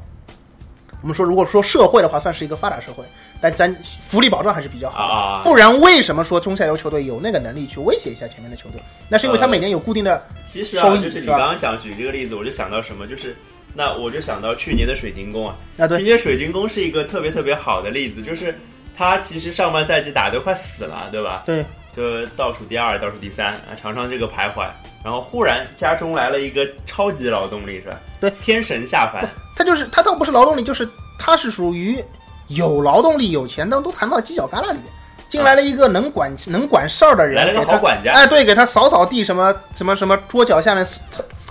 [1.02, 3.04] 我们说如果说社会的话，算是一个发达社会，
[3.40, 5.14] 但咱福利保障还是比较好的。
[5.14, 8.80] 啊啊，不然为什么说中下游球队有那个能力去威胁一下前面的球队？
[9.08, 13.36] 那是因为他每年有固定的其实啊，收益就是你是吧刚刚讲举这个例子，我就想到什么，就是
[13.74, 18.54] 那我就想到去年的水晶宫啊，啊，对去年水晶宫是一个特别特别好的例子，就是
[18.96, 21.44] 他其实上半赛季打得快死了，对吧？
[21.46, 24.68] 对就倒数第二、倒数第三啊，常常这个徘徊，
[25.02, 28.00] 然后忽然家中来了一个超级劳动力，是吧？
[28.20, 31.98] 对，天神下凡，他就是他倒不是劳动力，就是他是属于
[32.50, 34.84] 有劳动力、有钱，但都藏到犄角旮旯里面。
[35.28, 40.84] 进来了一个能管能管事儿的人，来了个好管家哎，对，给他扫扫地，什么什么什么桌角下面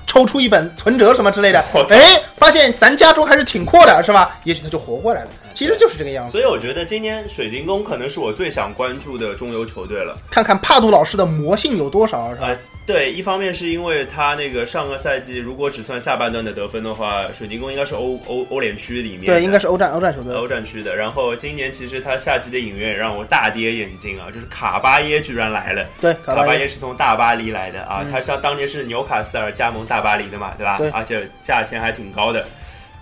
[0.05, 4.37] 抽出一本存折什么之类的我，哎，发现咱家中还是挺阔的，是吧？
[4.43, 5.29] 也许他就活过来了。
[5.53, 6.31] 其实就是这个样子。
[6.31, 10.15] 所以我觉得今年水晶宫可能是我最想关注的中游球队了。
[10.29, 12.47] 看看帕杜老师的魔性有多少，是吧？
[12.47, 20.33] 啊，对，一方面是因为他那个上个赛季如果只算下半段的得分的话，水晶宫应该是欧欧欧联区里面对，应该是是欧战欧战球队。
[20.33, 20.95] 欧战区的。
[20.95, 25.85] 然后今年其实他夏季的引援也让我大跌眼镜啊，就是卡巴耶居然来了。
[26.01, 30.77] 对，卡巴耶卡巴耶是从大巴黎来的啊，嗯他像当年是纽卡斯尔加盟大巴黎的嘛，对吧？
[30.79, 32.47] 对而且价钱还挺高的。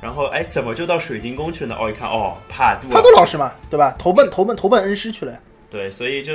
[0.01, 1.77] 然后哎，怎么就到水晶宫去了呢？
[1.79, 3.95] 哦，一看哦，帕杜啊，帕杜老师嘛，对吧？
[3.97, 5.39] 投奔投奔投奔恩师去了。
[5.69, 6.33] 对，所以就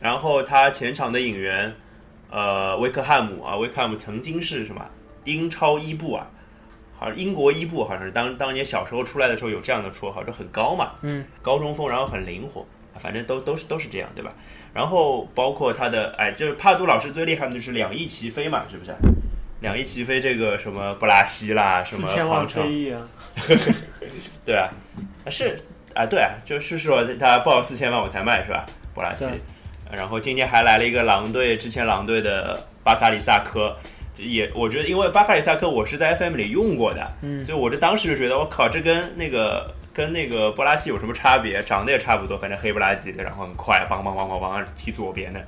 [0.00, 1.72] 然后他前场的引援，
[2.30, 4.86] 呃，威克汉姆啊，威克汉姆曾经是什么
[5.24, 6.26] 英超伊布啊，
[6.98, 12.64] 好像英国伊布好像是当当年小时候出来的时候有这样的绰号，就很高嘛，嗯，高中锋，然后很灵活，
[12.98, 14.32] 反正都都是都是这样，对吧？
[14.72, 18.92] 然后包括他的哎，就是帕杜老师最厉害的就是两翼齐飞嘛，是不是？
[19.62, 23.00] 两翼齐飞，这个什么布拉西啦，什么四千万皇城 K，亿啊！
[24.44, 24.68] 对啊，
[25.24, 25.56] 啊是
[25.94, 28.66] 啊，对啊，就是说他报四千万我才卖是吧？
[28.92, 29.24] 布拉西，
[29.90, 33.76] 然后今天还来了一个狼队，之前狼队的巴卡里萨科，
[34.16, 41.62] 也我觉得因为巴卡里萨科我是在 FM 里用过的，嗯所以我这当时就觉得我靠，这跟那个跟那个波拉西有什么差别？
[41.62, 45.40] 长得也差不多，反正黑不拉几的，然后很快，梆梆梆梆梆踢左边的，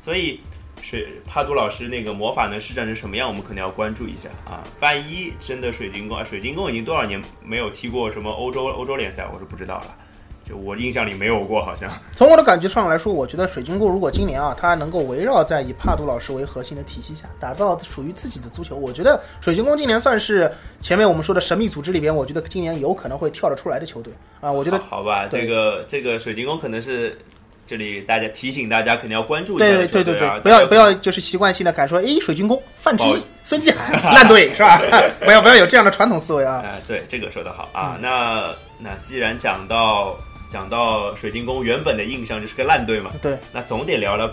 [0.00, 0.40] 所以。
[0.82, 4.62] 水帕杜老师那个魔法能施展成什么样，我们可能要关注一下啊！
[4.80, 9.94] 万一真的水晶宫啊，水晶宫已经多少年没有踢过什么欧洲欧洲联赛，我是不知道了。
[10.44, 24.50] 就我印象里没有过，好像从我的感觉上来说，我觉得水晶宫如果今年啊，它能够围绕在以帕杜老师为核心的体系下，打造属于自己的足球，我觉得水晶宫今年算是前面我们说的神秘组织里边，我觉得今年有可能会跳得出来的球队啊。
[24.50, 27.16] 我觉得好好吧，这个这个水晶宫可能是
[27.72, 34.78] 这里大家提醒大家肯定要关注一下对对对对对，不要不要就是习惯性的敢说，哎，水晶宫范志毅、孙继海 烂队是吧？
[35.24, 36.62] 不要不要有这样的传统思维啊。
[36.66, 37.94] 哎、对，这个说的好啊。
[37.96, 40.14] 嗯那那既然讲到
[40.50, 44.30] 讲到水晶宫原本的印象就是个烂队嘛，对，那总得聊聊，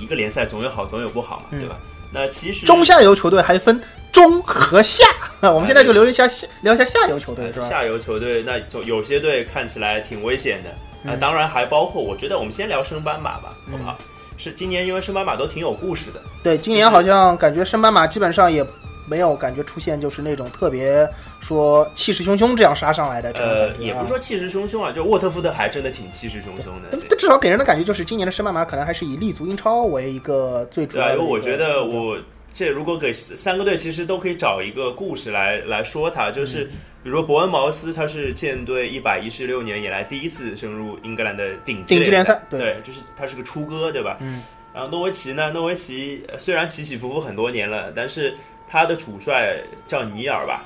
[0.00, 1.76] 一个联赛总有好总有不好嘛，嗯对吧？
[2.12, 3.80] 那其实中下游球队还分
[4.12, 5.04] 中和下，
[5.42, 7.68] 我们现在就聊一下下聊一下下游球队是吧？
[7.68, 10.70] 下游球队那就有些队看起来挺危险的，
[11.02, 13.96] 那、嗯当然还包括，我觉得我们先聊升班马吧，好不好？
[14.36, 18.64] 是今年因为升班马都挺有故事的，对，今年好像感觉升班马基本上也
[19.06, 21.08] 没有感觉出现就是那种特别
[21.40, 26.88] 说气势汹汹这样杀上来的呃也不是说气势汹汹啊，就沃特福德还真的挺气势汹汹的。
[26.92, 32.16] 但但至少给人的感觉就是今年的升班马可能还是以立足英超为一个最主要的我觉得我
[32.58, 36.70] 这如果给三个队，其实都可以找一个故事来来说它，就是嗯
[37.04, 44.16] 比如说伯恩茅斯，他是舰队一百一十六年以来第一次升入英格兰的顶级顶级联赛对对，这是他是个初哥，对吧？
[44.20, 44.42] 嗯。
[44.74, 45.52] 然后诺维奇呢？
[45.52, 48.34] 诺维奇呃虽然起起伏伏很多年了，但是
[48.68, 49.56] 他的主帅
[49.86, 50.64] 叫尼尔吧，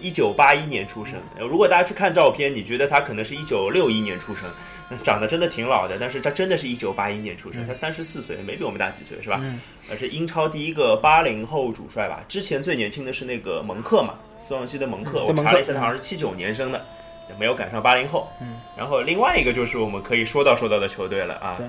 [0.00, 1.14] 一九八一年出生。
[1.36, 4.48] 呃如果大家去看照片，你觉得他可能是一九六一年出生，
[5.02, 9.40] 长得真的挺老的，但是他真的是一九八一年出生，他三十四岁，没比我们大几岁，是吧？
[9.42, 12.24] 嗯呃，是英超第一个八零后主帅吧？
[12.28, 16.84] 之前最年轻的是那个蒙克嘛，斯旺西的蒙克我查了一下，他好像是七九年生的，
[17.38, 18.28] 没有赶上八零后。
[18.40, 21.66] 嗯，然后另外一个就是我们可以说到说到的球队了啊对，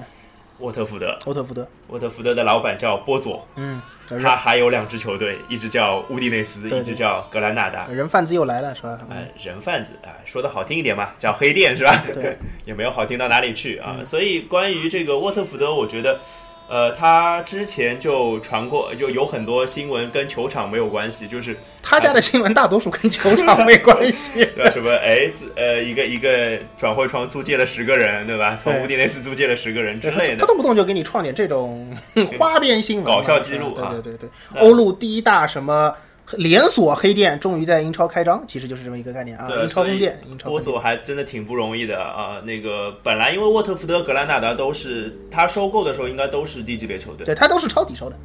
[0.59, 1.17] 沃特福德。
[1.25, 3.81] 沃特福德，沃特福德的老板叫波佐，嗯，
[4.21, 7.87] 他还有两支球队，一支叫乌迪内斯，对一支叫格兰纳达。
[7.87, 8.99] 人贩子又来了是吧？
[9.09, 12.01] 哎，人贩子啊、说的好听一点嘛，叫黑店是吧？
[12.13, 13.95] 对， 也没有好听到哪里去啊。
[13.99, 16.19] 嗯所以关于这个沃特福德，我觉得，
[16.67, 24.45] 呃，他之前就传过，就有很多新闻跟球场没有关系，就是他家的新闻大多数跟球场没关系。
[24.57, 24.71] 对？
[24.71, 28.57] 什么哎，呃，一个一个转会窗租借了十个人，对吧？
[28.61, 30.37] 从对乌迪内斯租借了十个人之类的。
[30.37, 31.87] 他动不动就给你创点这种
[32.39, 35.93] 花边新闻，搞笑记录啊对对对对，欧陆第一大什么
[36.33, 39.47] 连锁黑店终于在英超开张，其实就是这么一个概念啊。
[39.47, 42.41] 对，英超分店，英超波索还真的挺不容易的啊。
[42.43, 48.15] 那个本来因为沃特福德、格兰纳达都是他收购的时候应该都是低级别球队，对他都是抄底收的。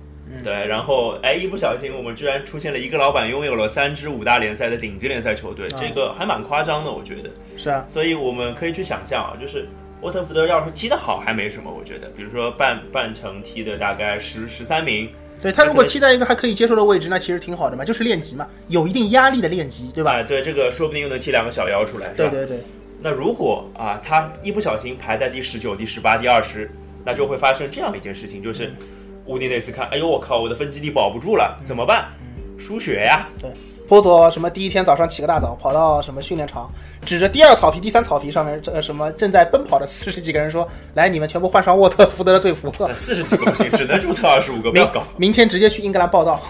[0.45, 7.29] 对，然后哎，一不小心我们居然出现了一个老板拥有了三支五大联赛的顶级联赛球队，啊这个还蛮夸张的，我觉得。
[7.57, 9.69] 是啊，所以我们可以去想象啊，就是
[10.03, 15.11] 沃特福德要是踢得好还没什么，我觉得，比如说半半程踢的大概十十三名，
[15.43, 20.13] 对他如果踢在一个还可以接受的位置，那其实挺好的嘛，就是练级嘛，有一定压力的练级，对吧？
[20.13, 22.09] 哎，对，这个说不定又能踢两个小妖出来？
[22.17, 22.59] 对对对，
[23.01, 26.71] 那如果啊，他一不小心排在第十九、第十八、第二十，
[27.05, 28.73] 那就会发生这样一件事情，就是
[29.27, 32.09] 乌迪内斯看，哎呦我靠，我的分基地保不住了，怎么办？
[32.59, 33.27] 输血呀！
[33.91, 36.71] 波佐什么第一天早上起个大早，跑到什么训练场，
[37.05, 40.65] 指着第二草皮、第三草皮上面，呃什么正在奔跑的四十几个人说
[40.95, 45.03] ：“来，你们全部换上沃特福德的队服， 四十几个不行，只能注册二十五个，不要明搞。
[45.17, 46.41] 明天直接去英格兰报道。”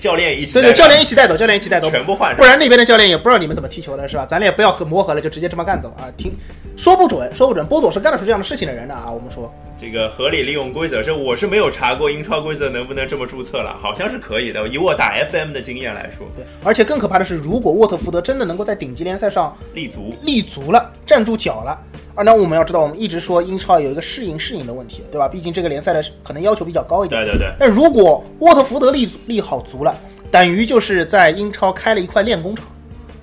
[0.00, 4.26] 教练一起对对，教练一起带走，教练一起带走，全部换上不然那边的教练也不知道你们怎么踢球的，是吧？
[4.26, 6.10] 咱俩也不要和磨合了，就直接这么干走啊！
[6.16, 6.32] 听
[6.76, 9.12] 说不准，说不准，波佐是干得出这样的事情的人的啊！
[9.12, 14.68] 我们说，这个合理利用规则，这我是没有查过英超规则能不能这么注册了，好像是可以的。
[14.68, 21.80] 以我打 FM 的经验来说，对，而且更可怕的是，如果沃特福德真的能够在顶级联赛上立足立足了，站住脚了。
[22.14, 25.26] 啊，那我们要知道，我们一直说英超有一个适应适应的问题，对吧？
[25.26, 27.24] 毕竟这个联赛的可能要求比较高一点。
[27.24, 29.98] 对对对，但如果沃特福德立足立好足了，
[30.30, 32.66] 等于就是在英超开了一块练功场，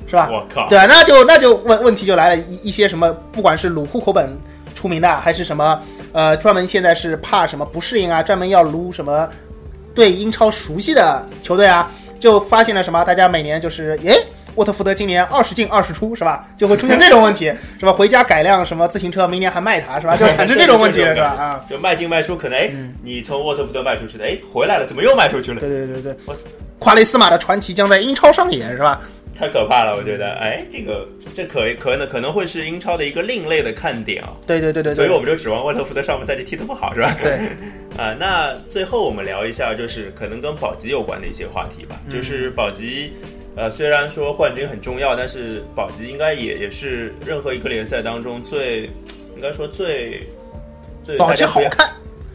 [0.07, 0.27] 是吧？
[0.31, 4.35] 我靠，对啊，那就那就问问题就来了，一一些什么，不管是鲁户口本
[4.73, 5.79] 出名的，还是什么
[6.13, 9.27] 呃，专门现在是怕什么不适应啊，专门要撸什么
[9.93, 13.03] 对英超熟悉的球队啊，就发现了什么？
[13.03, 14.15] 大家每年就是，诶，
[14.55, 16.47] 沃特福德今年二十进二十出是吧？
[16.57, 17.45] 就会出现这种问题，
[17.79, 17.91] 是吧？
[17.91, 20.15] 回家改辆什么自行车，明年还卖它是吧？
[20.17, 21.27] 就产生这种 问题了是吧？
[21.37, 25.59] 啊，就卖进卖出，可能哎，嗯你从沃特福德卖出去的，哎，回来了，怎么又卖出去了？
[25.59, 26.35] 对对对对我，
[26.79, 29.01] 夸雷斯马的传奇将在英超上演是吧？
[29.38, 34.33] 太可怕了，我觉得，哎，这个这可可能可能会是英超的一个另类的看点啊。
[34.47, 37.15] 对对对对对，所以我们就指望沃特福德上半赛季踢得不好，是吧？
[37.21, 37.33] 对，
[37.97, 41.99] 啊，那最后我们聊一下，就是可能跟保级有关的一些话题吧。
[42.05, 43.13] 嗯就是保级，
[43.55, 48.89] 呃，虽然说冠军很重要，但是保级应该也也是任何一个联赛当中最，
[49.35, 50.27] 应该说最
[51.03, 51.89] 最保级好看。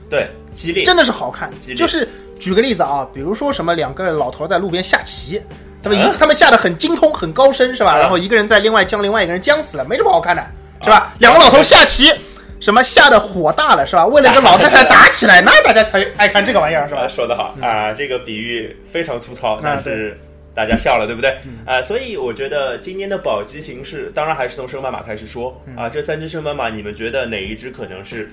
[0.09, 1.69] 对激烈，真的是好看激。
[1.69, 2.07] 烈就是
[2.39, 5.41] 举个例子啊，比如说什么两个老头在路边下棋，
[5.83, 7.93] 他们一、啊他们下的很精通、很高深，是吧？
[7.93, 10.47] 啊然后一个人在另外将另外一个人将死了，没什么好看的，
[10.83, 10.97] 是吧？
[10.97, 12.13] 啊两个老头下棋，
[12.61, 14.07] 什么下的火大了，是吧？
[14.07, 17.09] 为了一个 老太太打起来，那大家才爱看这个玩意儿，是啊，吧？
[17.13, 20.19] 说得好啊，这个比喻非常粗糙，但是
[20.55, 21.37] 大家笑了，对不对？
[21.67, 25.89] 啊，所以我觉得今年的保级形势，当然还是从升班马开始说嗯啊。
[25.89, 28.31] 这三只升班马，你们觉得哪一只可能是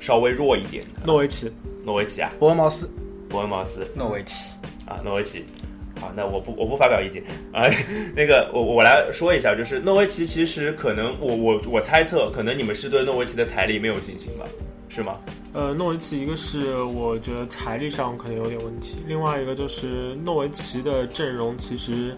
[0.00, 1.00] 稍微弱一点的？
[1.04, 1.52] 诺维奇，
[1.84, 2.88] 诺维奇啊，伯恩茅斯，
[3.28, 4.52] 伯恩茅斯诺维奇，
[4.86, 5.44] 啊，诺维奇。
[6.02, 7.22] 好，那我不我不发表意见
[7.52, 7.70] 啊。
[8.16, 14.44] 那个我我来说一下，就是诺维奇其实可能我我我猜测，可能你们是对诺维奇的财力没有信心吧？
[14.88, 15.16] 是吗？
[15.52, 22.16] 呃，诺维奇一个是我觉得财力上可能有点问题，另外一个就是诺维奇的阵容其实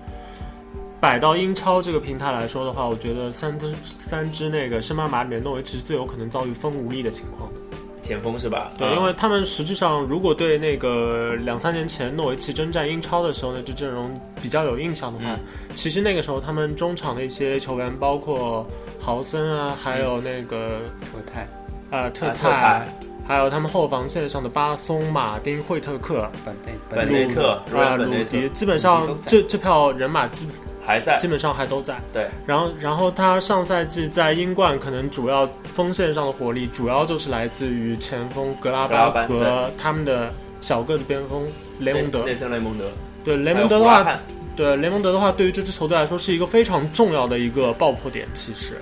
[0.98, 7.60] 摆到英超这个平台来说的话，我觉得三支三支那个升班马里面，诺维奇是最有可能遭遇风无力的情况的。
[8.04, 8.70] 前锋是吧？
[8.78, 15.40] 对，嗯因为他们实际上如果对那个两三年前诺维奇征战英超的时候那支阵容比较有印象的话，嗯
[15.74, 18.64] 其实那个时候他们中场的一些球员，包括
[19.00, 21.48] 豪森啊，还有那个特泰
[21.90, 22.88] 呃特啊特泰
[23.26, 30.46] 还有他们后防线上的巴松、马丁、惠特克、本内本内内特啊、鲁迪，基本上这这票人马基
[30.84, 31.98] 还在基本上还都在。
[32.12, 41.46] 对，然后，然后他上赛季在英冠可能主要锋线上的火力，主要就是来自于前锋格拉巴和他们的小个子边锋
[41.80, 42.34] 雷蒙德内。
[42.34, 42.90] 森雷蒙德，
[43.24, 44.20] 对雷雷蒙德的话，
[44.56, 48.74] 对雷蒙德的话，对于这支球队来说是一个非常重要的一个爆破点，其实。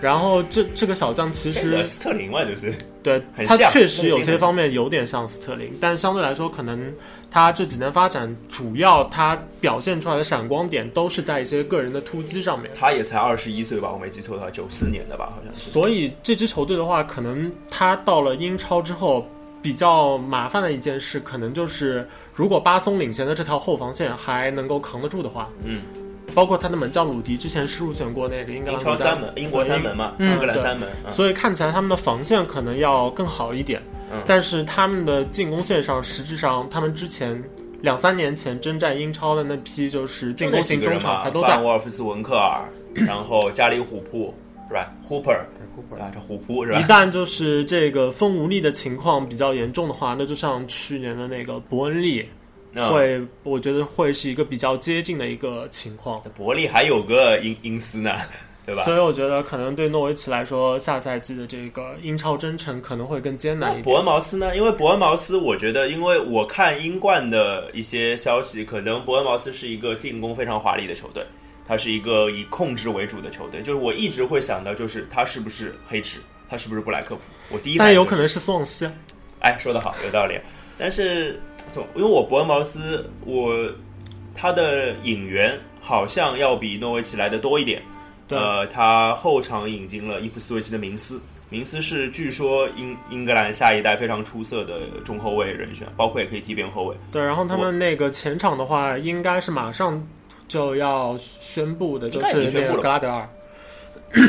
[0.00, 6.80] 然后这这个小将其实斯特林嘛，就是对他确实有些方面有点像斯特林，但相对来说，可能
[7.30, 12.70] 他这几年发展，主要他表现出来的闪光点都是在一些个人的突击上面。
[12.74, 15.70] 他也才二十一岁吧，我没记错的话，九四年的吧，好像是。
[15.70, 19.26] 所以这支球队的话，可能他到了英超之后，
[19.60, 25.82] 比较麻烦的一件事，可能就是如果巴松领衔的这条后防线还能够扛得住的话，嗯，
[26.34, 33.82] 包括他的门将鲁迪之前是入选过那个英格兰超三门，英国三门嘛，嗯英格兰三门，嗯所以看起来他们的防线可能要更好一点，
[34.12, 37.42] 嗯但是他们的进攻线上，实质上他们之前
[37.80, 41.64] 两三年前征战英超的那批就是进攻型中场还都在范。
[41.64, 44.34] 沃尔夫斯文克尔，然后加里虎扑
[44.68, 46.10] 是吧？Hooper 对 Cooper 是吧？
[46.12, 46.82] 这虎扑是吧一？
[46.84, 52.28] 旦就是这个风无力的情况比较严重的话，那就像去年的那个伯恩利，
[52.74, 56.20] 嗯会我觉得会是一个比较接近的一个情况。
[56.22, 58.16] 这伯利还有个因因斯呢，
[58.68, 58.82] 对吧？
[58.82, 63.84] 所以我觉得可能对诺维奇来说，下赛季的这个英超征程可能会更艰难一点。
[63.84, 64.54] 伯恩茅斯呢？
[64.54, 71.24] 因为伯恩茅斯，我觉得，因为我看英冠的一些消息，可能伯恩茅斯是一个进攻非常华丽的球队，
[71.66, 73.62] 它是一个以控制为主的球队。
[73.62, 77.22] 就是我一直会想到，就是他是不是黑池，他是不是布莱克普？
[77.50, 78.92] 我第一但有可能是斯旺西啊。
[79.40, 80.38] 哎，说的好，有道理。
[80.76, 81.40] 但是
[81.72, 83.54] 总因为我伯恩茅斯，我
[84.34, 87.82] 他的引援好像要比诺维奇来的多一点。
[88.28, 96.96] 对呃，他后场引进了伊普斯维奇的明斯，明斯是据说英英格兰下一代非常出色的中后卫人选，包括也可以踢边后卫。
[97.10, 100.00] 对，然后他们那个前场的话，应该是马上
[100.46, 103.28] 就要宣布的，就是那宣布了个格拉德尔。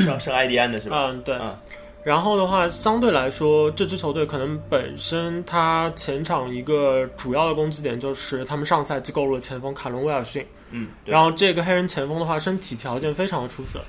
[0.01, 1.07] 上圣埃迪安的是吧？
[1.09, 1.35] 嗯，对。
[1.35, 1.55] 嗯
[2.03, 13.81] 然后的话，相对来说，这支球队可能本身它前场一个主要的攻击点就是他们上赛季购入了前锋卡伦威尔逊，嗯，然后这个黑人前锋的话，身体条件非常的出色。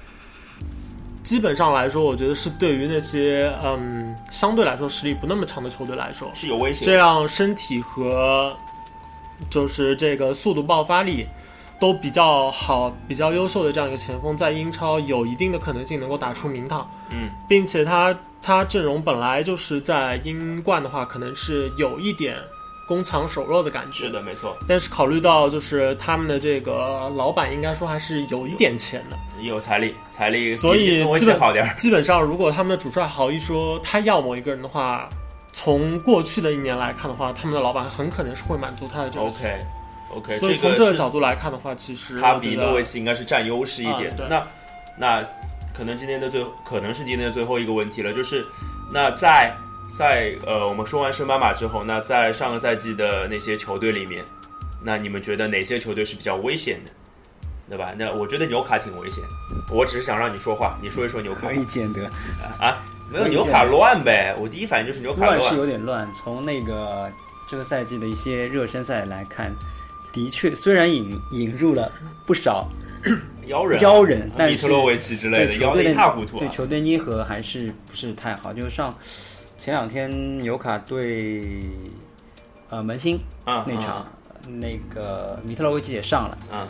[1.22, 6.86] 基本上来说，我觉得是对于那些嗯相对来说实力不那么强的球队来说，是有威胁的。
[6.86, 8.56] 这样身体和
[9.48, 11.26] 就是这个速度爆发力
[11.80, 16.88] 都比较好、比较优秀的这样一个前锋，在英超有一定的可能性能够打出名堂。
[17.08, 22.36] 嗯，并且他他阵容本来就是在英冠的话，可能是有一点
[22.86, 24.06] 攻强守弱的感觉。
[24.06, 29.16] 是的，没错，但是考虑到就是他们的这个老板，应该说还是有一点钱的。
[29.40, 31.74] 有财力，财力所以基本好点。
[31.78, 35.08] 基本上，如果他们的主帅好一说他要某一个人的话，
[35.50, 39.24] 从过去的一年来看的话，他们的老板很可能是会满足他的这个。
[39.24, 39.64] OK
[40.14, 44.14] OK，所以从这个角度来看的话，其实他比诺维奇应该是占优势一点。
[44.28, 44.46] 那
[44.98, 45.24] 那
[45.74, 48.44] 可能今天的最可能是今天的最后一个问题了，就是
[48.92, 49.54] 那在
[49.92, 54.24] 在呃我们说完圣马马之后，那在上个赛季的那些球队里面，
[54.82, 56.92] 那你们觉得哪些球队是比较危险的？
[57.68, 57.92] 对吧？
[57.96, 59.22] 那我觉得纽卡挺危险。
[59.70, 62.04] 我只是想让你说话，你说一说纽卡可以见得
[62.58, 64.34] 啊，没有纽卡乱呗。
[64.40, 66.12] 我第一反应就是纽卡乱是有点乱。
[66.12, 67.08] 从那个
[67.48, 69.54] 这个赛季的一些热身赛来看，
[70.12, 71.90] 的确虽然引引入了
[72.26, 72.68] 不少
[73.46, 76.50] 妖人啊妖人但是米特洛维奇之类的，妖的一塌糊涂对啊。
[76.52, 78.52] 球队捏合还是不是太好。
[78.52, 78.96] 就是上
[79.58, 81.62] 前两天纽卡对
[82.68, 84.06] 呃门兴啊那场，
[84.48, 86.68] 那个米特洛维奇也上了，啊，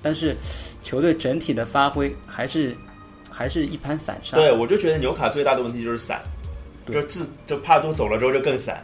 [0.00, 0.36] 但是
[0.82, 2.76] 球队整体的发挥还是
[3.30, 4.36] 还是一盘散沙。
[4.36, 6.22] 对，我就觉得纽卡最大的问题就是散，
[6.90, 8.82] 就自就帕杜走了之后就更散。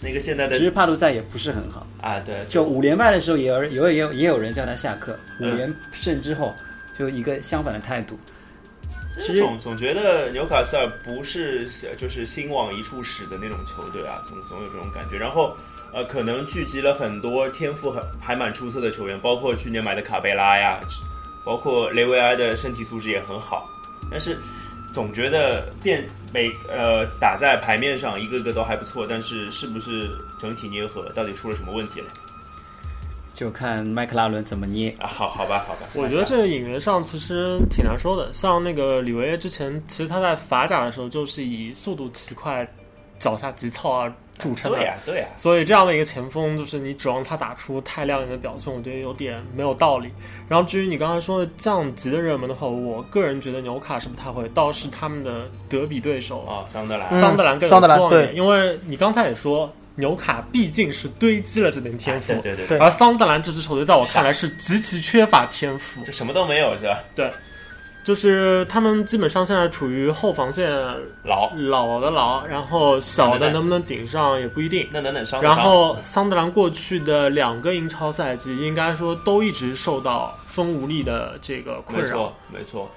[0.00, 6.54] 那个现在的其实帕杜在也不是很好，啊，对，就五连败的时候也有人有也有也有人叫他下课，五嗯连胜之后
[6.98, 8.18] 就一个相反的态度。
[9.12, 15.18] 其实总总觉得纽卡斯尔不是就是心往一处使的那种球队啊，总总有这种感觉。
[15.18, 15.52] 然后
[15.92, 20.78] 呃，可能聚集了很多天赋很还蛮出色的球员，包括去年买的卡贝拉呀，
[21.44, 23.68] 包括雷维埃的身体素质也很好，
[24.08, 24.38] 但是
[24.92, 32.06] 总觉得变每呃打在牌面上一个个都还不错，但是是不是整体捏合到底出了什么问题了？
[33.32, 34.94] 就看麦克拉伦怎么捏。
[35.00, 38.30] 啊，好好吧，好吧，我觉得这个引援上其实挺难说的。
[38.34, 42.68] 像那个李维耶之前，其实他在法甲的时候就是以速度奇快、
[43.18, 44.78] 脚下急躁而著称的。
[44.78, 50.10] 对呀、对呀、所以这样的一个前锋，就是你指望他打出太亮眼的表现，我觉得有点没有道理。
[50.48, 56.38] 然后至于你刚才说的降级的热门的话，我个人觉得纽卡是不太会，倒是他们的德比对手。
[56.48, 62.78] 哦，桑德兰，嗯桑德兰更有希望一点，因为你刚才也说纽卡毕竟是堆积了这点天赋，对对对对。
[62.78, 64.50] 而桑德兰这支球队在我看来是。
[64.60, 66.98] 极其缺乏天赋，就什么都没有是吧？
[68.10, 70.68] 就是他们基本上现在处于后防线
[71.22, 74.88] 老，老的老，然后小的能不能顶上也不一定。
[74.90, 82.04] 那等等伤伤然后桑德兰过去的两个英超赛季，应该说都一直受到风无力的这个困扰。
[82.04, 82.34] 没错。
[82.58, 82.90] 没错，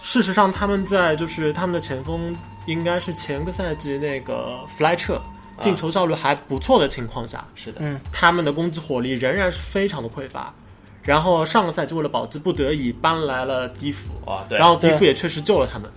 [0.00, 2.32] 事实上，他们在就是他们的前锋
[2.66, 5.20] 应该是前个赛季那个弗莱彻
[5.58, 10.54] 进球效率还不错的情况下，是的，嗯，他们的攻击火力仍然是非常的匮乏。
[11.02, 15.90] 然后上个赛季为了保级，不得已搬来了迪福，啊，对，然后迪福也确实救了他们。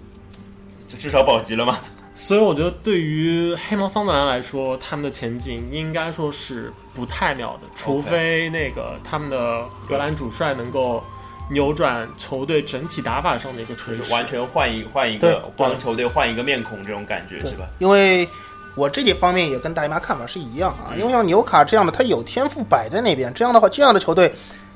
[0.88, 1.80] 就至少保级了嘛。
[2.14, 11.04] 所以我觉得对于黑猫桑德兰来说，他们的前景应该说是不太妙的，除非那个他们的荷兰主帅能够
[11.52, 17.66] 扭转球队整体打法上的一个颓势，就是完全换一换一个，帮球队换一个面孔，这种感觉对是吧？
[17.80, 18.28] 因为
[18.78, 24.34] 我这点方面也跟大姨妈看法是一样啊，因为像纽卡这样的，他有天赋摆在那边，这样的话，这样的球队，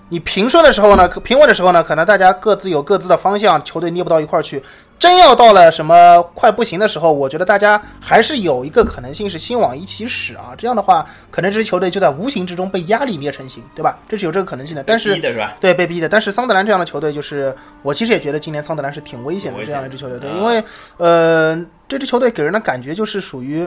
[0.10, 4.62] 你平顺的时候呢，可平稳的时候呢，可能大家各自有各自的方向，球队捏不到一块儿去。
[4.98, 10.52] 真要到了什么快不行的时候，我觉得大家还是有一个可能性是心往一起使啊。
[10.58, 13.98] 这样的话，可能这支球队就在无形之中被压力捏成型，对吧？
[14.10, 14.84] 这是有这个可能性的。
[14.84, 15.48] 但是是？
[15.62, 16.10] 对，被逼的。
[16.10, 20.62] 但是桑德兰这样的球队，就是我其实也觉得今年桑德兰是挺危险的这样一支球队，对，啊因为
[20.98, 23.66] 呃，这支球队给人的感觉就是属于，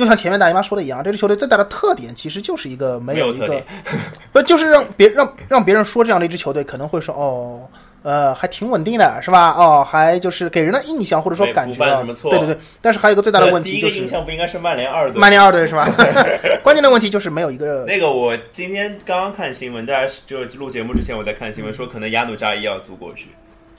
[0.00, 3.62] 就像前面大姨妈说的一样，这支球队最大的特点其实就是一个没有一个
[4.32, 7.68] 不就是让别让让别人说这样的一支球队，可能会说哦。
[8.02, 9.50] 呃，还挺稳定的，是吧？
[9.50, 12.58] 哦，还就是给人的印象或者说感觉什么错对对对。
[12.80, 15.20] 但是还有一个最大的问题就是一个印象不应该是曼联二队。
[15.20, 15.86] 曼联二队是吧？
[16.64, 23.26] 关键的问题就是没有一个那个我今天刚刚看新闻，大家就录节目之前我在看新闻，说可能亚努扎伊要租过去，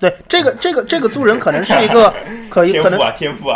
[0.02, 2.14] 对这个这个这个租人可能是一个
[2.50, 3.00] 可以可能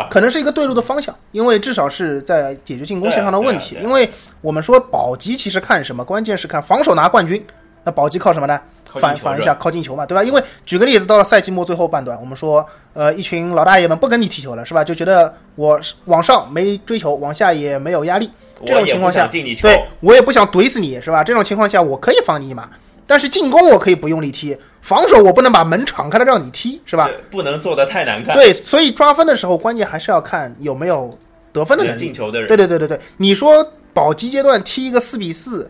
[0.09, 3.77] 可能是一个对路的方向，因为至少是在解决进攻线上的问题。
[3.81, 4.07] 因为
[4.41, 7.43] 我们说保级其实看什么，关键是看防守拿冠军。
[7.83, 8.59] 那保级靠什么呢？
[8.93, 10.23] 反反一下，靠进球嘛，对吧？
[10.23, 14.83] 因为举个例子，到了赛季末最后半段，我们说，呃，一群老大爷们不跟你踢球了，是吧？
[14.83, 18.29] 就觉得我往上没追求，往下也没有压力。
[18.65, 19.27] 这种情况下
[19.61, 21.23] 对我也不想怼死你，是吧？
[21.23, 22.69] 这种情况下，我可以放你一马，
[23.05, 27.09] 但是进攻我可以不用力踢，防守我不能把门敞开了让你踢，是吧？
[27.31, 31.17] 不能做的太难看，对，所以抓分的时候，关键还是要看有没有
[31.51, 31.99] 得分的能力。
[31.99, 33.65] 进球的人，对对对对对，你说
[33.95, 35.67] 保级阶段踢一个四比四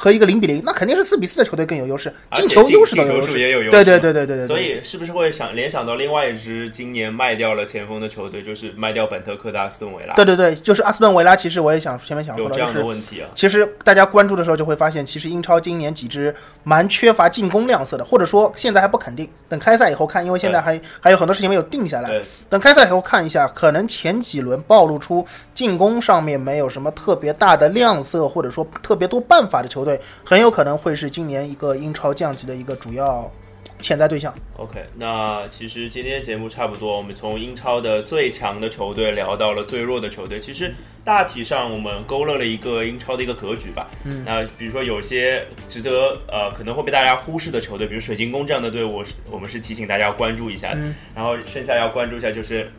[0.00, 3.38] 和一个零比零，那肯定是四比四的球队更有优势，进球优势都有优势。
[3.38, 11.36] 也有优势，对对对对对对，所以是不是会想联想到另外一支今年卖掉了前锋的球队，就是卖掉本特克的阿斯顿维拉，对对对，就是阿斯顿维拉。
[11.36, 13.28] 其实我也想前面想说的，有这样的问题啊。
[13.34, 16.34] 其实大家关注的时候就会发现，其实英超今年几支
[16.64, 22.22] 蛮缺乏进攻亮色的，或者说现在还不肯定，等开赛以后看，因为现在还还有很多事情没有定下来。
[22.48, 29.89] 等开赛以后看一下，可能前几轮暴露出进攻上面没有什么特别大的亮色，或者说特别多办法的球队，
[30.24, 33.30] 很有可能会是今年一个英超降级的一个主要
[33.80, 34.34] 潜在对象。
[34.56, 40.38] OK，那其实今天节目差不多，我们从英超的最强的球队聊到了最弱的球队。
[40.38, 43.88] 其实大体上我们勾勒了一个英超的一个格局吧。
[44.04, 50.76] 嗯，那比如说有些值得呃可能会被大家忽视的球队，比如水晶宫这样的队伍，是我们是提醒大家要关注一下的。
[50.76, 52.70] 嗯然后剩下要关注一下就是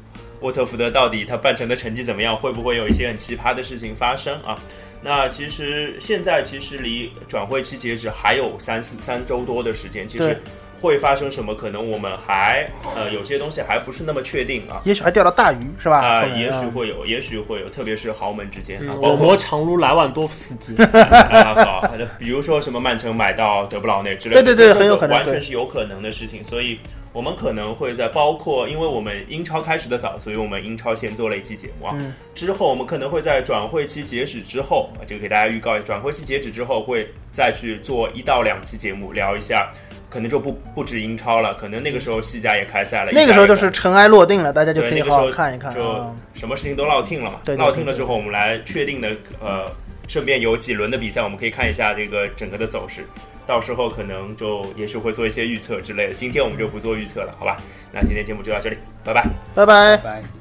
[0.42, 4.56] 沃特福德到底他半程的成绩怎么样，会不会有一些很奇葩的事情发生啊？
[5.04, 10.40] 那其实现在其实离转会期截止还有三四三周多的时间，其实
[10.80, 14.82] 会发生什么，可能我们还呃有些东西还不是那么确定啊。
[14.84, 16.00] 也许还钓到大鱼，是吧？
[16.00, 20.76] 啊、也许嗯会有，也许会有，特别是豪门之间啊，嗯，包括我魔强如莱万多夫斯基。
[20.82, 21.88] 啊，好，
[22.20, 26.44] 比如说什么曼城买到德布劳内之类的，对对对很有可能完全是有可能的事情。
[26.44, 26.80] 所以
[27.14, 31.94] 我们可能会在包括，因为我们英超开始的早，所以我们英超先做了一期节目啊。
[31.98, 32.14] 嗯。
[32.34, 39.72] 之后我们可能会在转会期截止之后，啊这个给大家预告，转会期截止之后会再去做一到两期节目，聊一下。
[40.10, 46.14] 可能就不不止英超了，可能那个时候西甲也开赛了，那个时候就是尘埃落定了，大家就，可以好好看一看就啊。
[46.34, 47.40] 什么事情都落定了嘛。
[47.58, 49.10] 落定了之后，我们来确定的
[49.40, 49.72] 呃，
[50.10, 53.08] 顺便有几轮的比赛，我们可以看一下这个整个的走势。
[53.46, 56.14] 到时候可能就也许会做一些预测之类的。
[56.14, 57.58] 今天我们就不做预测了，好吧？
[57.92, 59.24] 那今天节目就到这里，拜拜。
[59.54, 59.98] 拜拜。
[59.98, 60.41] 拜拜。